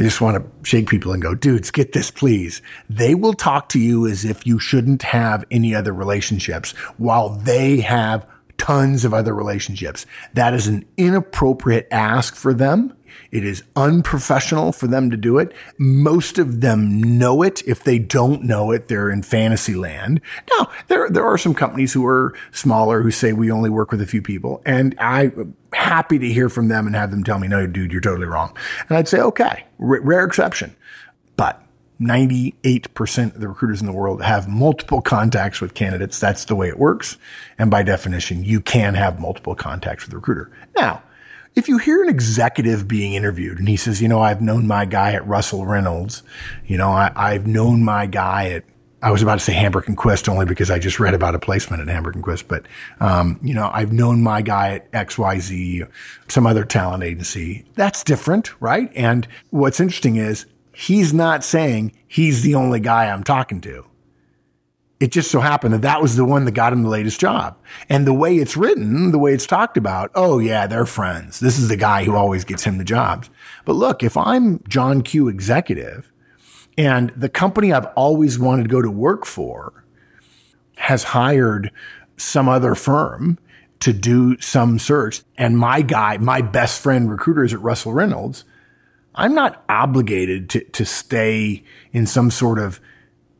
I 0.00 0.02
just 0.02 0.22
want 0.22 0.42
to 0.42 0.66
shake 0.66 0.88
people 0.88 1.12
and 1.12 1.20
go, 1.20 1.34
dudes, 1.34 1.70
get 1.70 1.92
this, 1.92 2.10
please. 2.10 2.62
They 2.88 3.14
will 3.14 3.34
talk 3.34 3.68
to 3.68 3.78
you 3.78 4.06
as 4.06 4.24
if 4.24 4.46
you 4.46 4.58
shouldn't 4.58 5.02
have 5.02 5.44
any 5.50 5.74
other 5.74 5.92
relationships 5.92 6.70
while 6.96 7.28
they 7.28 7.80
have 7.80 8.26
tons 8.60 9.06
of 9.06 9.14
other 9.14 9.34
relationships. 9.34 10.04
That 10.34 10.52
is 10.52 10.66
an 10.66 10.84
inappropriate 10.98 11.88
ask 11.90 12.36
for 12.36 12.52
them. 12.52 12.94
It 13.30 13.42
is 13.42 13.62
unprofessional 13.74 14.72
for 14.72 14.86
them 14.86 15.10
to 15.10 15.16
do 15.16 15.38
it. 15.38 15.54
Most 15.78 16.38
of 16.38 16.60
them 16.60 17.00
know 17.00 17.42
it. 17.42 17.66
If 17.66 17.82
they 17.82 17.98
don't 17.98 18.44
know 18.44 18.70
it, 18.70 18.88
they're 18.88 19.08
in 19.08 19.22
fantasy 19.22 19.74
land. 19.74 20.20
Now, 20.58 20.70
there, 20.88 21.08
there 21.08 21.24
are 21.24 21.38
some 21.38 21.54
companies 21.54 21.94
who 21.94 22.04
are 22.04 22.34
smaller 22.52 23.00
who 23.00 23.10
say 23.10 23.32
we 23.32 23.50
only 23.50 23.70
work 23.70 23.90
with 23.90 24.02
a 24.02 24.06
few 24.06 24.20
people. 24.20 24.60
And 24.66 24.94
I'm 24.98 25.56
happy 25.72 26.18
to 26.18 26.28
hear 26.30 26.50
from 26.50 26.68
them 26.68 26.86
and 26.86 26.94
have 26.94 27.10
them 27.10 27.24
tell 27.24 27.38
me, 27.38 27.48
no, 27.48 27.66
dude, 27.66 27.92
you're 27.92 28.02
totally 28.02 28.26
wrong. 28.26 28.54
And 28.90 28.98
I'd 28.98 29.08
say, 29.08 29.20
okay, 29.20 29.64
r- 29.78 30.02
rare 30.02 30.26
exception. 30.26 30.76
But 31.36 31.64
98% 32.00 33.34
of 33.34 33.40
the 33.40 33.48
recruiters 33.48 33.80
in 33.80 33.86
the 33.86 33.92
world 33.92 34.22
have 34.22 34.48
multiple 34.48 35.02
contacts 35.02 35.60
with 35.60 35.74
candidates. 35.74 36.18
That's 36.18 36.46
the 36.46 36.56
way 36.56 36.68
it 36.68 36.78
works. 36.78 37.18
And 37.58 37.70
by 37.70 37.82
definition, 37.82 38.42
you 38.42 38.60
can 38.60 38.94
have 38.94 39.20
multiple 39.20 39.54
contacts 39.54 40.06
with 40.06 40.14
a 40.14 40.16
recruiter. 40.16 40.50
Now, 40.76 41.02
if 41.54 41.68
you 41.68 41.78
hear 41.78 42.02
an 42.02 42.08
executive 42.08 42.88
being 42.88 43.14
interviewed 43.14 43.58
and 43.58 43.68
he 43.68 43.76
says, 43.76 44.00
you 44.00 44.08
know, 44.08 44.20
I've 44.20 44.40
known 44.40 44.66
my 44.66 44.84
guy 44.84 45.12
at 45.12 45.26
Russell 45.26 45.66
Reynolds, 45.66 46.22
you 46.66 46.78
know, 46.78 46.90
I, 46.90 47.32
have 47.32 47.46
known 47.46 47.82
my 47.82 48.06
guy 48.06 48.50
at, 48.50 48.64
I 49.02 49.10
was 49.10 49.22
about 49.22 49.38
to 49.38 49.44
say 49.44 49.52
Hamburg 49.52 49.88
and 49.88 49.96
Quist 49.96 50.28
only 50.28 50.46
because 50.46 50.70
I 50.70 50.78
just 50.78 51.00
read 51.00 51.12
about 51.12 51.34
a 51.34 51.38
placement 51.38 51.82
at 51.82 51.88
Hamburg 51.88 52.14
and 52.14 52.24
Quist, 52.24 52.48
but, 52.48 52.66
um, 53.00 53.40
you 53.42 53.52
know, 53.52 53.70
I've 53.72 53.92
known 53.92 54.22
my 54.22 54.42
guy 54.42 54.74
at 54.74 54.92
XYZ, 54.92 55.88
some 56.28 56.46
other 56.46 56.64
talent 56.64 57.02
agency. 57.02 57.64
That's 57.74 58.04
different, 58.04 58.58
right? 58.60 58.90
And 58.94 59.26
what's 59.50 59.80
interesting 59.80 60.16
is 60.16 60.46
he's 60.80 61.12
not 61.12 61.44
saying 61.44 61.92
he's 62.08 62.42
the 62.42 62.54
only 62.54 62.80
guy 62.80 63.10
I'm 63.10 63.24
talking 63.24 63.60
to 63.62 63.84
it 65.00 65.10
just 65.10 65.30
so 65.30 65.40
happened 65.40 65.72
that 65.72 65.82
that 65.82 66.02
was 66.02 66.16
the 66.16 66.26
one 66.26 66.44
that 66.44 66.52
got 66.52 66.74
him 66.74 66.82
the 66.82 66.90
latest 66.90 67.18
job. 67.18 67.56
And 67.88 68.06
the 68.06 68.12
way 68.12 68.36
it's 68.36 68.56
written, 68.56 69.12
the 69.12 69.18
way 69.18 69.32
it's 69.32 69.46
talked 69.46 69.78
about, 69.78 70.10
oh 70.14 70.38
yeah, 70.38 70.66
they're 70.66 70.84
friends. 70.84 71.40
This 71.40 71.58
is 71.58 71.68
the 71.68 71.76
guy 71.76 72.04
who 72.04 72.14
always 72.14 72.44
gets 72.44 72.64
him 72.64 72.76
the 72.76 72.84
jobs. 72.84 73.30
But 73.64 73.72
look, 73.72 74.02
if 74.02 74.14
I'm 74.16 74.62
John 74.68 75.00
Q 75.00 75.28
executive 75.28 76.12
and 76.76 77.10
the 77.16 77.30
company 77.30 77.72
I've 77.72 77.86
always 77.96 78.38
wanted 78.38 78.64
to 78.64 78.68
go 78.68 78.82
to 78.82 78.90
work 78.90 79.24
for 79.24 79.84
has 80.76 81.02
hired 81.04 81.72
some 82.18 82.46
other 82.46 82.74
firm 82.74 83.38
to 83.80 83.94
do 83.94 84.38
some 84.38 84.78
search 84.78 85.22
and 85.38 85.56
my 85.56 85.80
guy, 85.80 86.18
my 86.18 86.42
best 86.42 86.82
friend 86.82 87.10
recruiter 87.10 87.42
is 87.42 87.54
at 87.54 87.62
Russell 87.62 87.94
Reynolds, 87.94 88.44
I'm 89.14 89.34
not 89.34 89.64
obligated 89.68 90.50
to, 90.50 90.60
to 90.60 90.84
stay 90.84 91.64
in 91.92 92.06
some 92.06 92.30
sort 92.30 92.58
of 92.58 92.80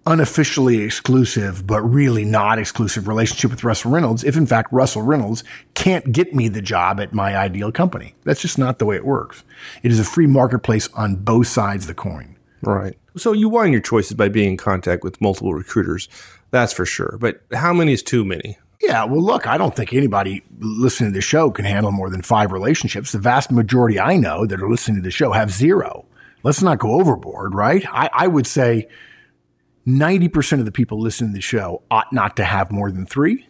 unofficially 0.06 0.80
exclusive, 0.80 1.66
but 1.66 1.82
really 1.82 2.24
not 2.24 2.58
exclusive 2.58 3.06
relationship 3.06 3.50
with 3.50 3.62
Russell 3.62 3.90
Reynolds 3.90 4.24
if 4.24 4.36
in 4.36 4.46
fact 4.46 4.72
Russell 4.72 5.02
Reynolds 5.02 5.44
can't 5.74 6.10
get 6.10 6.34
me 6.34 6.48
the 6.48 6.62
job 6.62 7.00
at 7.00 7.12
my 7.12 7.36
ideal 7.36 7.70
company. 7.70 8.14
That's 8.24 8.40
just 8.40 8.58
not 8.58 8.78
the 8.78 8.86
way 8.86 8.96
it 8.96 9.04
works. 9.04 9.44
It 9.82 9.92
is 9.92 10.00
a 10.00 10.04
free 10.04 10.26
marketplace 10.26 10.88
on 10.94 11.16
both 11.16 11.46
sides 11.46 11.84
of 11.84 11.88
the 11.88 11.94
coin. 11.94 12.36
Right. 12.62 12.96
So 13.16 13.32
you 13.32 13.48
widen 13.48 13.72
your 13.72 13.80
choices 13.80 14.16
by 14.16 14.28
being 14.28 14.52
in 14.52 14.56
contact 14.56 15.02
with 15.04 15.20
multiple 15.20 15.54
recruiters. 15.54 16.08
That's 16.50 16.72
for 16.72 16.86
sure. 16.86 17.16
But 17.20 17.42
how 17.52 17.72
many 17.72 17.92
is 17.92 18.02
too 18.02 18.24
many? 18.24 18.58
Yeah, 18.80 19.04
well, 19.04 19.22
look, 19.22 19.46
I 19.46 19.58
don't 19.58 19.76
think 19.76 19.92
anybody 19.92 20.42
listening 20.58 21.12
to 21.12 21.14
the 21.14 21.20
show 21.20 21.50
can 21.50 21.66
handle 21.66 21.92
more 21.92 22.08
than 22.08 22.22
five 22.22 22.50
relationships. 22.50 23.12
The 23.12 23.18
vast 23.18 23.50
majority 23.50 24.00
I 24.00 24.16
know 24.16 24.46
that 24.46 24.60
are 24.60 24.70
listening 24.70 24.96
to 24.96 25.02
the 25.02 25.10
show 25.10 25.32
have 25.32 25.50
zero. 25.50 26.06
Let's 26.42 26.62
not 26.62 26.78
go 26.78 26.98
overboard, 26.98 27.54
right? 27.54 27.84
I, 27.90 28.08
I 28.12 28.26
would 28.26 28.46
say 28.46 28.88
90% 29.86 30.60
of 30.60 30.64
the 30.64 30.72
people 30.72 30.98
listening 30.98 31.32
to 31.32 31.36
the 31.36 31.42
show 31.42 31.82
ought 31.90 32.10
not 32.12 32.36
to 32.36 32.44
have 32.44 32.72
more 32.72 32.90
than 32.90 33.04
three. 33.04 33.46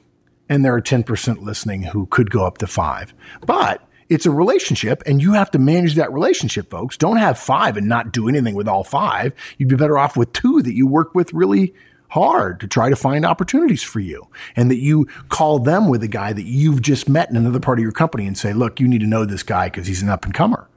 And 0.48 0.64
there 0.64 0.74
are 0.74 0.82
10% 0.82 1.42
listening 1.42 1.84
who 1.84 2.06
could 2.06 2.30
go 2.30 2.44
up 2.44 2.58
to 2.58 2.66
five. 2.66 3.14
But 3.46 3.86
it's 4.08 4.26
a 4.26 4.32
relationship 4.32 5.00
and 5.06 5.22
you 5.22 5.34
have 5.34 5.52
to 5.52 5.60
manage 5.60 5.94
that 5.94 6.12
relationship, 6.12 6.68
folks. 6.70 6.96
Don't 6.96 7.18
have 7.18 7.38
five 7.38 7.76
and 7.76 7.88
not 7.88 8.12
do 8.12 8.28
anything 8.28 8.56
with 8.56 8.66
all 8.66 8.82
five. 8.82 9.32
You'd 9.58 9.68
be 9.68 9.76
better 9.76 9.96
off 9.96 10.16
with 10.16 10.32
two 10.32 10.60
that 10.62 10.74
you 10.74 10.88
work 10.88 11.14
with 11.14 11.32
really 11.32 11.72
hard 12.10 12.60
to 12.60 12.68
try 12.68 12.90
to 12.90 12.96
find 12.96 13.24
opportunities 13.24 13.82
for 13.82 14.00
you 14.00 14.28
and 14.56 14.70
that 14.70 14.78
you 14.78 15.06
call 15.28 15.58
them 15.58 15.88
with 15.88 16.02
a 16.02 16.08
guy 16.08 16.32
that 16.32 16.44
you've 16.44 16.82
just 16.82 17.08
met 17.08 17.30
in 17.30 17.36
another 17.36 17.60
part 17.60 17.78
of 17.78 17.82
your 17.82 17.92
company 17.92 18.26
and 18.26 18.36
say, 18.36 18.52
look, 18.52 18.78
you 18.78 18.86
need 18.86 19.00
to 19.00 19.06
know 19.06 19.24
this 19.24 19.42
guy 19.42 19.68
because 19.68 19.86
he's 19.86 20.02
an 20.02 20.08
up 20.08 20.24
and 20.24 20.34
comer. 20.34 20.68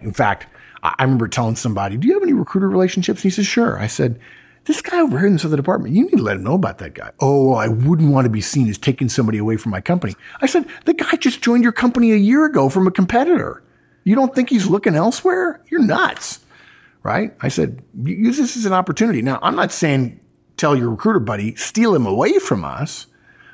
In 0.00 0.12
fact, 0.12 0.46
I 0.82 1.02
remember 1.02 1.28
telling 1.28 1.56
somebody, 1.56 1.96
do 1.96 2.06
you 2.06 2.14
have 2.14 2.22
any 2.22 2.32
recruiter 2.32 2.68
relationships? 2.68 3.20
And 3.20 3.24
he 3.24 3.30
says, 3.30 3.46
sure. 3.46 3.78
I 3.78 3.86
said, 3.86 4.18
this 4.64 4.82
guy 4.82 5.00
over 5.00 5.18
here 5.18 5.26
in 5.26 5.32
this 5.32 5.44
other 5.44 5.56
department, 5.56 5.94
you 5.94 6.04
need 6.04 6.16
to 6.16 6.22
let 6.22 6.36
him 6.36 6.44
know 6.44 6.54
about 6.54 6.78
that 6.78 6.94
guy. 6.94 7.10
Oh, 7.20 7.54
I 7.54 7.68
wouldn't 7.68 8.12
want 8.12 8.26
to 8.26 8.30
be 8.30 8.40
seen 8.40 8.68
as 8.68 8.78
taking 8.78 9.08
somebody 9.08 9.38
away 9.38 9.56
from 9.56 9.70
my 9.70 9.80
company. 9.80 10.14
I 10.40 10.46
said, 10.46 10.66
the 10.84 10.94
guy 10.94 11.16
just 11.16 11.42
joined 11.42 11.62
your 11.62 11.72
company 11.72 12.12
a 12.12 12.16
year 12.16 12.44
ago 12.44 12.68
from 12.68 12.86
a 12.86 12.90
competitor. 12.90 13.62
You 14.04 14.14
don't 14.14 14.34
think 14.34 14.50
he's 14.50 14.66
looking 14.66 14.94
elsewhere? 14.94 15.62
You're 15.70 15.82
nuts. 15.82 16.40
Right? 17.02 17.34
I 17.40 17.48
said, 17.48 17.82
use 18.04 18.36
this 18.36 18.56
as 18.56 18.66
an 18.66 18.72
opportunity. 18.72 19.22
Now, 19.22 19.38
I'm 19.42 19.56
not 19.56 19.72
saying 19.72 20.20
tell 20.58 20.76
your 20.76 20.90
recruiter 20.90 21.20
buddy, 21.20 21.54
steal 21.54 21.94
him 21.94 22.06
away 22.06 22.38
from 22.38 22.64
us, 22.64 23.06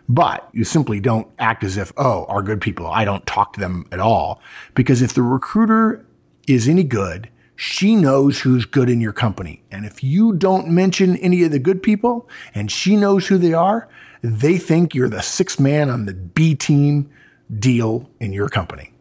but 0.09 0.49
you 0.53 0.65
simply 0.65 1.01
don't 1.01 1.29
act 1.39 1.63
as 1.65 1.77
if, 1.77 1.93
oh, 1.97 2.25
our 2.27 2.43
good 2.43 2.61
people, 2.61 2.87
I 2.87 3.05
don't 3.05 3.27
talk 3.27 3.53
to 3.55 3.61
them 3.61 3.87
at 3.93 4.01
all. 4.01 4.41
Because 4.75 5.03
if 5.03 5.15
the 5.15 5.23
recruiter 5.23 6.05
is 6.47 6.69
any 6.69 6.83
good, 6.83 7.29
she 7.57 7.95
knows 7.95 8.41
who's 8.41 8.65
good 8.65 8.91
in 8.91 9.01
your 9.01 9.13
company. 9.13 9.63
And 9.71 9.87
if 9.87 10.03
you 10.03 10.33
don't 10.33 10.69
mention 10.69 11.17
any 11.19 11.45
of 11.45 11.53
the 11.53 11.59
good 11.59 11.83
people 11.83 12.29
and 12.55 12.71
she 12.71 12.97
knows 12.97 13.29
who 13.29 13.39
they 13.39 13.55
are, 13.55 13.89
they 14.23 14.59
think 14.59 14.95
you're 14.95 15.09
the 15.09 15.23
sixth 15.23 15.61
man 15.61 15.89
on 15.89 16.07
the 16.07 16.15
B 16.15 16.55
team 16.55 17.11
deal 17.59 18.11
in 18.21 18.33
your 18.33 18.49
company. 18.49 18.93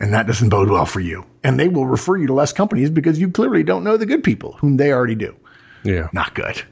And 0.00 0.14
that 0.14 0.26
doesn't 0.26 0.48
bode 0.48 0.70
well 0.70 0.86
for 0.86 1.00
you. 1.00 1.26
And 1.42 1.58
they 1.58 1.68
will 1.68 1.86
refer 1.86 2.16
you 2.16 2.28
to 2.28 2.32
less 2.32 2.52
companies 2.52 2.90
because 2.90 3.18
you 3.18 3.30
clearly 3.30 3.62
don't 3.62 3.84
know 3.84 3.96
the 3.96 4.06
good 4.06 4.22
people 4.22 4.52
whom 4.60 4.76
they 4.76 4.92
already 4.92 5.16
do. 5.16 5.36
Yeah. 5.84 6.08
Not 6.12 6.34
good. 6.34 6.62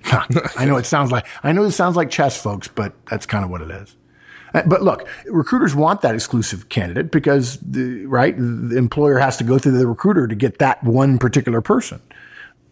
I 0.56 0.64
know 0.64 0.76
it 0.76 0.86
sounds 0.86 1.12
like, 1.12 1.26
I 1.42 1.52
know 1.52 1.64
it 1.64 1.72
sounds 1.72 1.96
like 1.96 2.10
chess 2.10 2.40
folks, 2.40 2.68
but 2.68 2.94
that's 3.06 3.26
kind 3.26 3.44
of 3.44 3.50
what 3.50 3.62
it 3.62 3.70
is. 3.70 3.96
Uh, 4.54 4.62
but 4.66 4.82
look, 4.82 5.08
recruiters 5.26 5.74
want 5.74 6.00
that 6.02 6.14
exclusive 6.14 6.68
candidate 6.68 7.10
because 7.10 7.58
the, 7.58 8.06
right, 8.06 8.36
the 8.36 8.76
employer 8.76 9.18
has 9.18 9.36
to 9.36 9.44
go 9.44 9.58
through 9.58 9.76
the 9.78 9.86
recruiter 9.86 10.26
to 10.26 10.34
get 10.34 10.58
that 10.58 10.82
one 10.82 11.18
particular 11.18 11.60
person. 11.60 12.00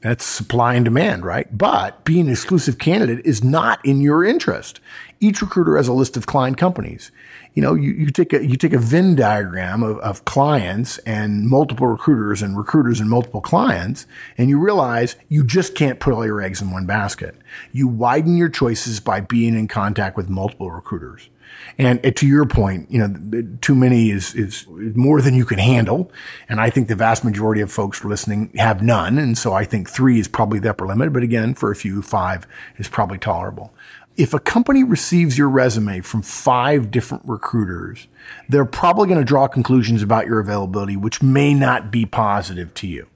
That's 0.01 0.25
supply 0.25 0.75
and 0.75 0.85
demand, 0.85 1.25
right? 1.25 1.47
But 1.57 2.05
being 2.05 2.27
an 2.27 2.33
exclusive 2.33 2.79
candidate 2.79 3.25
is 3.25 3.43
not 3.43 3.85
in 3.85 4.03
your 4.03 4.23
interest. 4.23 4.81
Each 5.19 5.41
recruiter 5.41 5.79
has 5.79 5.89
a 5.89 5.95
list 5.95 6.17
of 6.17 6.27
client 6.27 6.59
companies. 6.59 7.11
You 7.55 7.63
know, 7.63 7.75
you, 7.75 7.93
you 7.93 8.11
take 8.11 8.33
a, 8.33 8.45
you 8.45 8.57
take 8.57 8.73
a 8.73 8.79
Venn 8.79 9.15
diagram 9.15 9.83
of, 9.83 9.99
of 9.99 10.25
clients 10.25 10.99
and 10.99 11.47
multiple 11.47 11.87
recruiters 11.87 12.43
and 12.43 12.57
recruiters 12.57 12.99
and 12.99 13.09
multiple 13.09 13.41
clients, 13.41 14.07
and 14.37 14.49
you 14.49 14.59
realize 14.59 15.15
you 15.29 15.45
just 15.45 15.77
can't 15.77 16.01
put 16.01 16.13
all 16.13 16.27
your 16.27 16.43
eggs 16.43 16.61
in 16.61 16.73
one 16.73 16.85
basket. 16.85 17.37
You 17.71 17.87
widen 17.87 18.37
your 18.37 18.49
choices 18.49 18.99
by 18.99 19.21
being 19.21 19.55
in 19.55 19.69
contact 19.69 20.17
with 20.17 20.29
multiple 20.29 20.73
recruiters. 20.73 21.31
And 21.79 22.05
uh, 22.05 22.11
to 22.13 22.27
your 22.27 22.47
point, 22.47 22.91
you 22.91 22.99
know, 22.99 23.57
too 23.61 23.75
many 23.75 24.11
is, 24.11 24.35
is 24.35 24.67
more 24.69 25.21
than 25.21 25.35
you 25.35 25.45
can 25.45 25.59
handle. 25.59 26.11
And 26.49 26.61
I 26.61 26.71
think 26.71 26.89
the 26.89 26.95
vast 26.95 27.25
majority 27.25 27.61
of 27.61 27.73
folks 27.73 28.05
listening 28.05 28.53
have 28.57 28.83
none. 28.83 29.19
And 29.19 29.37
so 29.37 29.53
I 29.53 29.65
think 29.65 29.89
three 29.89 30.21
is 30.21 30.29
probably 30.29 30.59
the 30.59 30.71
upper 30.71 30.87
limit. 30.87 31.13
But 31.13 31.23
again, 31.23 31.55
for 31.55 31.71
a 31.71 31.77
few, 31.77 32.03
five 32.03 32.47
is 32.77 32.89
probably 32.89 33.19
tolerable. 33.19 33.75
If 34.17 34.33
a 34.33 34.39
company 34.39 34.85
receives 34.85 35.37
your 35.37 35.49
resume 35.49 36.01
from 36.01 36.23
five 36.23 36.93
different 36.93 37.25
recruiters, 37.27 38.07
they're 38.49 38.65
probably 38.65 39.09
going 39.09 39.19
to 39.19 39.25
draw 39.25 39.49
conclusions 39.49 40.03
about 40.03 40.27
your 40.27 40.39
availability, 40.39 40.97
which 40.97 41.21
may 41.21 41.53
not 41.53 41.91
be 41.91 42.07
positive 42.07 42.73
to 42.75 42.87
you. 42.87 43.09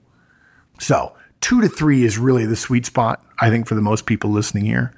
So 0.81 1.15
two 1.41 1.61
to 1.61 1.69
three 1.69 2.05
is 2.05 2.19
really 2.19 2.47
the 2.47 2.57
sweet 2.57 2.85
spot, 2.85 3.25
I 3.41 3.49
think, 3.49 3.69
for 3.69 3.77
the 3.77 3.81
most 3.81 4.07
people 4.07 4.31
listening 4.31 4.65
here. 4.65 4.93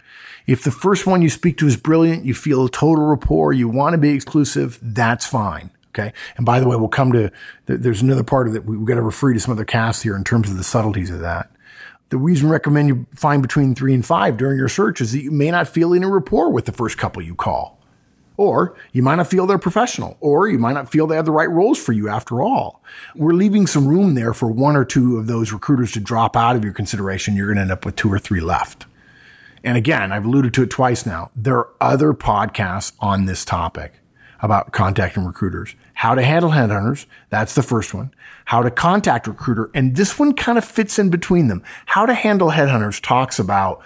If 0.46 0.64
the 0.64 0.70
first 0.70 1.06
one 1.06 1.22
you 1.22 1.30
speak 1.30 1.58
to 1.58 1.66
is 1.66 1.76
brilliant, 1.76 2.24
you 2.24 2.34
feel 2.34 2.64
a 2.64 2.70
total 2.70 3.06
rapport, 3.06 3.52
you 3.52 3.68
want 3.68 3.94
to 3.94 3.98
be 3.98 4.10
exclusive, 4.10 4.78
that's 4.82 5.26
fine. 5.26 5.70
Okay. 5.88 6.12
And 6.36 6.46
by 6.46 6.60
the 6.60 6.68
way, 6.68 6.76
we'll 6.76 6.88
come 6.88 7.12
to, 7.12 7.32
there's 7.66 8.02
another 8.02 8.22
part 8.22 8.46
of 8.46 8.54
it. 8.54 8.64
We've 8.64 8.84
got 8.84 8.94
to 8.94 9.02
refer 9.02 9.32
to 9.32 9.40
some 9.40 9.52
other 9.52 9.64
casts 9.64 10.02
here 10.02 10.16
in 10.16 10.22
terms 10.22 10.48
of 10.48 10.56
the 10.56 10.64
subtleties 10.64 11.10
of 11.10 11.20
that. 11.20 11.50
The 12.10 12.16
reason 12.16 12.48
we 12.48 12.52
recommend 12.52 12.88
you 12.88 13.06
find 13.14 13.42
between 13.42 13.74
three 13.74 13.94
and 13.94 14.04
five 14.04 14.36
during 14.36 14.56
your 14.56 14.68
search 14.68 15.00
is 15.00 15.12
that 15.12 15.22
you 15.22 15.30
may 15.30 15.50
not 15.50 15.68
feel 15.68 15.94
any 15.94 16.06
rapport 16.06 16.50
with 16.50 16.64
the 16.64 16.72
first 16.72 16.98
couple 16.98 17.22
you 17.22 17.34
call. 17.34 17.78
Or 18.36 18.74
you 18.92 19.02
might 19.02 19.16
not 19.16 19.26
feel 19.26 19.46
they're 19.46 19.58
professional, 19.58 20.16
or 20.20 20.48
you 20.48 20.58
might 20.58 20.72
not 20.72 20.90
feel 20.90 21.06
they 21.06 21.16
have 21.16 21.26
the 21.26 21.30
right 21.30 21.50
roles 21.50 21.78
for 21.78 21.92
you 21.92 22.08
after 22.08 22.40
all. 22.40 22.82
We're 23.14 23.34
leaving 23.34 23.66
some 23.66 23.86
room 23.86 24.14
there 24.14 24.32
for 24.32 24.50
one 24.50 24.76
or 24.76 24.84
two 24.84 25.18
of 25.18 25.26
those 25.26 25.52
recruiters 25.52 25.92
to 25.92 26.00
drop 26.00 26.36
out 26.36 26.56
of 26.56 26.64
your 26.64 26.72
consideration. 26.72 27.36
You're 27.36 27.48
going 27.48 27.56
to 27.56 27.62
end 27.62 27.70
up 27.70 27.84
with 27.84 27.96
two 27.96 28.10
or 28.10 28.18
three 28.18 28.40
left. 28.40 28.86
And 29.62 29.76
again, 29.76 30.12
I've 30.12 30.24
alluded 30.24 30.54
to 30.54 30.62
it 30.62 30.70
twice 30.70 31.04
now. 31.04 31.30
There 31.36 31.58
are 31.58 31.68
other 31.80 32.12
podcasts 32.12 32.92
on 33.00 33.26
this 33.26 33.44
topic 33.44 33.94
about 34.42 34.72
contacting 34.72 35.24
recruiters. 35.24 35.74
How 35.94 36.14
to 36.14 36.22
handle 36.22 36.50
headhunters. 36.50 37.06
That's 37.28 37.54
the 37.54 37.62
first 37.62 37.92
one. 37.92 38.12
How 38.46 38.62
to 38.62 38.70
contact 38.70 39.26
recruiter. 39.26 39.70
And 39.74 39.96
this 39.96 40.18
one 40.18 40.32
kind 40.32 40.56
of 40.56 40.64
fits 40.64 40.98
in 40.98 41.10
between 41.10 41.48
them. 41.48 41.62
How 41.86 42.06
to 42.06 42.14
handle 42.14 42.50
headhunters 42.50 43.02
talks 43.02 43.38
about 43.38 43.82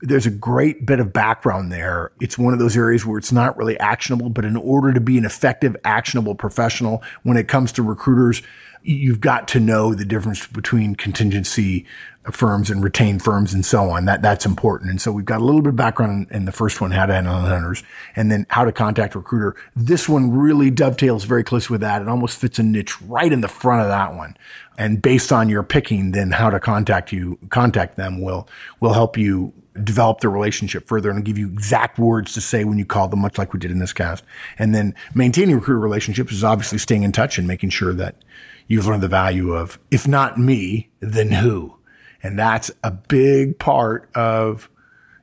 there's 0.00 0.26
a 0.26 0.30
great 0.30 0.86
bit 0.86 1.00
of 1.00 1.12
background 1.12 1.72
there. 1.72 2.12
It's 2.20 2.38
one 2.38 2.52
of 2.52 2.58
those 2.58 2.76
areas 2.76 3.04
where 3.04 3.18
it's 3.18 3.32
not 3.32 3.56
really 3.56 3.78
actionable, 3.80 4.30
but 4.30 4.44
in 4.44 4.56
order 4.56 4.92
to 4.92 5.00
be 5.00 5.18
an 5.18 5.24
effective, 5.24 5.76
actionable 5.84 6.34
professional 6.34 7.02
when 7.22 7.36
it 7.36 7.48
comes 7.48 7.72
to 7.72 7.82
recruiters, 7.82 8.42
you've 8.82 9.20
got 9.20 9.48
to 9.48 9.60
know 9.60 9.94
the 9.94 10.04
difference 10.04 10.46
between 10.46 10.94
contingency 10.94 11.84
firms 12.30 12.70
and 12.70 12.82
retained 12.82 13.22
firms 13.22 13.54
and 13.54 13.64
so 13.64 13.90
on. 13.90 14.04
That 14.04 14.22
that's 14.22 14.46
important. 14.46 14.90
And 14.90 15.00
so 15.00 15.10
we've 15.10 15.24
got 15.24 15.40
a 15.40 15.44
little 15.44 15.62
bit 15.62 15.70
of 15.70 15.76
background 15.76 16.28
in 16.30 16.44
the 16.44 16.52
first 16.52 16.80
one, 16.80 16.90
how 16.90 17.06
to 17.06 17.14
handle 17.14 17.34
hunters, 17.34 17.82
and 18.14 18.30
then 18.30 18.46
how 18.50 18.64
to 18.64 18.72
contact 18.72 19.14
recruiter. 19.14 19.56
This 19.74 20.08
one 20.08 20.30
really 20.30 20.70
dovetails 20.70 21.24
very 21.24 21.42
close 21.42 21.70
with 21.70 21.80
that. 21.80 22.02
It 22.02 22.08
almost 22.08 22.38
fits 22.38 22.58
a 22.58 22.62
niche 22.62 23.00
right 23.02 23.32
in 23.32 23.40
the 23.40 23.48
front 23.48 23.82
of 23.82 23.88
that 23.88 24.14
one. 24.14 24.36
And 24.76 25.02
based 25.02 25.32
on 25.32 25.48
your 25.48 25.62
picking, 25.62 26.12
then 26.12 26.30
how 26.30 26.50
to 26.50 26.60
contact 26.60 27.12
you, 27.12 27.38
contact 27.48 27.96
them 27.96 28.20
will 28.20 28.48
will 28.80 28.92
help 28.92 29.16
you 29.16 29.52
develop 29.84 30.20
the 30.20 30.28
relationship 30.28 30.86
further 30.86 31.10
and 31.10 31.24
give 31.24 31.38
you 31.38 31.48
exact 31.48 31.98
words 31.98 32.34
to 32.34 32.40
say 32.40 32.64
when 32.64 32.78
you 32.78 32.84
call 32.84 33.08
them, 33.08 33.20
much 33.20 33.38
like 33.38 33.52
we 33.52 33.58
did 33.58 33.70
in 33.70 33.78
this 33.78 33.92
cast. 33.92 34.24
And 34.58 34.74
then 34.74 34.94
maintaining 35.14 35.54
recruiter 35.54 35.80
relationships 35.80 36.32
is 36.32 36.44
obviously 36.44 36.78
staying 36.78 37.02
in 37.02 37.12
touch 37.12 37.38
and 37.38 37.46
making 37.46 37.70
sure 37.70 37.94
that 37.94 38.16
you've 38.66 38.86
learned 38.86 39.02
the 39.02 39.08
value 39.08 39.52
of, 39.52 39.78
if 39.90 40.06
not 40.06 40.38
me, 40.38 40.90
then 41.00 41.32
who? 41.32 41.74
And 42.22 42.38
that's 42.38 42.70
a 42.82 42.90
big 42.90 43.58
part 43.58 44.10
of 44.14 44.68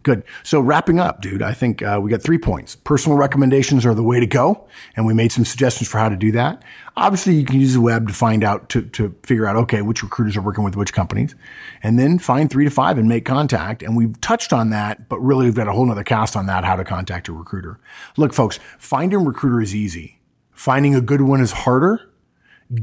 Good. 0.07 0.23
So 0.45 0.61
wrapping 0.61 1.01
up, 1.01 1.21
dude, 1.21 1.43
I 1.43 1.53
think 1.53 1.83
uh, 1.83 1.99
we 2.01 2.13
got 2.13 2.23
three 2.23 2.39
points. 2.39 2.77
Personal 2.77 3.19
recommendations 3.19 3.85
are 3.85 3.93
the 3.93 4.05
way 4.05 4.21
to 4.21 4.27
go, 4.27 4.69
and 4.95 5.05
we 5.05 5.13
made 5.13 5.33
some 5.33 5.45
suggestions 5.45 5.89
for 5.89 5.99
how 5.99 6.09
to 6.09 6.15
do 6.15 6.31
that. 6.31 6.63
Obviously, 6.97 7.35
you 7.35 7.45
can 7.45 7.61
use 7.61 7.75
the 7.75 7.81
web 7.81 8.07
to 8.07 8.15
find 8.15 8.45
out 8.45 8.69
to 8.69 8.83
to 8.83 9.17
figure 9.25 9.49
out 9.49 9.57
okay 9.57 9.83
which 9.83 10.05
recruiters 10.05 10.37
are 10.37 10.43
working 10.43 10.63
with 10.63 10.77
which 10.77 10.93
companies, 10.93 11.35
and 11.83 11.99
then 11.99 12.21
find 12.21 12.49
three 12.49 12.65
to 12.65 12.71
five 12.71 12.99
and 12.99 13.09
make 13.09 13.25
contact. 13.25 13.83
And 13.83 13.97
we've 13.97 14.21
touched 14.21 14.53
on 14.53 14.71
that, 14.71 15.09
but 15.09 15.19
really 15.19 15.47
we've 15.47 15.57
got 15.57 15.67
a 15.67 15.73
whole 15.73 15.91
other 15.91 16.05
cast 16.05 16.37
on 16.37 16.47
that 16.47 16.63
how 16.63 16.77
to 16.77 16.85
contact 16.85 17.27
a 17.27 17.33
recruiter. 17.33 17.81
Look, 18.17 18.33
folks, 18.33 18.61
finding 18.79 19.21
a 19.21 19.25
recruiter 19.25 19.61
is 19.61 19.75
easy. 19.75 20.21
Finding 20.53 20.95
a 20.95 21.01
good 21.01 21.23
one 21.23 21.41
is 21.41 21.51
harder. 21.51 22.13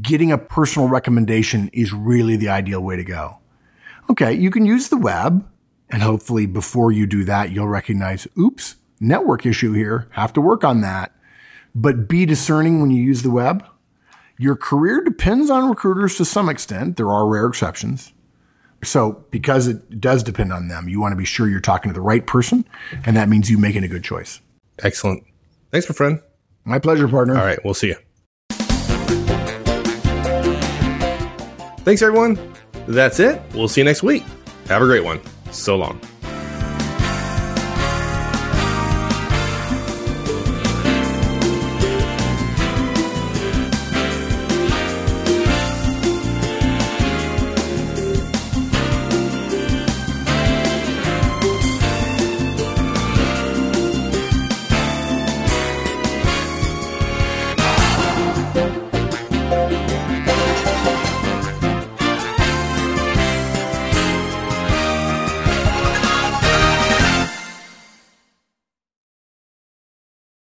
Getting 0.02 0.34
a 0.34 0.38
personal 0.38 0.90
recommendation 0.90 1.70
is 1.72 1.94
really 1.94 2.36
the 2.36 2.50
ideal 2.50 2.82
way 2.82 2.98
to 2.98 3.04
go. 3.06 3.38
Okay, 4.10 4.34
you 4.34 4.52
can 4.52 4.66
use 4.66 4.90
the 4.90 4.98
web 4.98 5.48
and 5.94 6.02
hopefully 6.02 6.48
before 6.48 6.92
you 6.92 7.06
do 7.06 7.24
that, 7.26 7.52
you'll 7.52 7.68
recognize, 7.68 8.28
oops, 8.38 8.78
network 9.00 9.46
issue 9.46 9.74
here. 9.74 10.08
Have 10.14 10.34
to 10.34 10.42
work 10.42 10.64
on 10.64 10.82
that. 10.82 11.14
But 11.76 12.08
be 12.08 12.26
discerning 12.26 12.82
when 12.82 12.90
you 12.90 13.02
use 13.02 13.22
the 13.22 13.30
web. 13.30 13.64
Your 14.40 14.56
career 14.56 15.02
depends 15.02 15.52
on 15.52 15.70
recruiters 15.70 16.18
to 16.18 16.26
some 16.26 16.50
extent. 16.50 16.98
There 16.98 17.12
are 17.12 17.28
rare 17.28 17.46
exceptions. 17.46 18.12
So 18.84 19.24
because 19.30 19.68
it 19.68 20.02
does 20.02 20.24
depend 20.24 20.52
on 20.52 20.68
them, 20.68 20.90
you 20.90 21.00
want 21.00 21.12
to 21.12 21.16
be 21.16 21.26
sure 21.26 21.48
you're 21.48 21.60
talking 21.60 21.92
to 21.92 21.94
the 21.94 22.02
right 22.02 22.26
person. 22.26 22.66
And 23.06 23.16
that 23.16 23.30
means 23.30 23.52
you 23.52 23.60
making 23.60 23.84
a 23.84 23.88
good 23.88 24.04
choice. 24.04 24.42
Excellent. 24.80 25.24
Thanks, 25.72 25.88
my 25.88 25.94
friend. 25.94 26.20
My 26.66 26.80
pleasure, 26.80 27.08
partner. 27.08 27.38
All 27.38 27.46
right. 27.46 27.64
We'll 27.64 27.76
see 27.76 27.90
you. 27.90 27.98
Thanks, 31.84 32.02
everyone. 32.02 32.40
That's 32.88 33.20
it. 33.20 33.40
We'll 33.54 33.68
see 33.68 33.82
you 33.82 33.86
next 33.86 34.02
week. 34.02 34.24
Have 34.68 34.82
a 34.82 34.86
great 34.86 35.04
one. 35.04 35.22
So 35.54 35.78
long. 35.78 36.13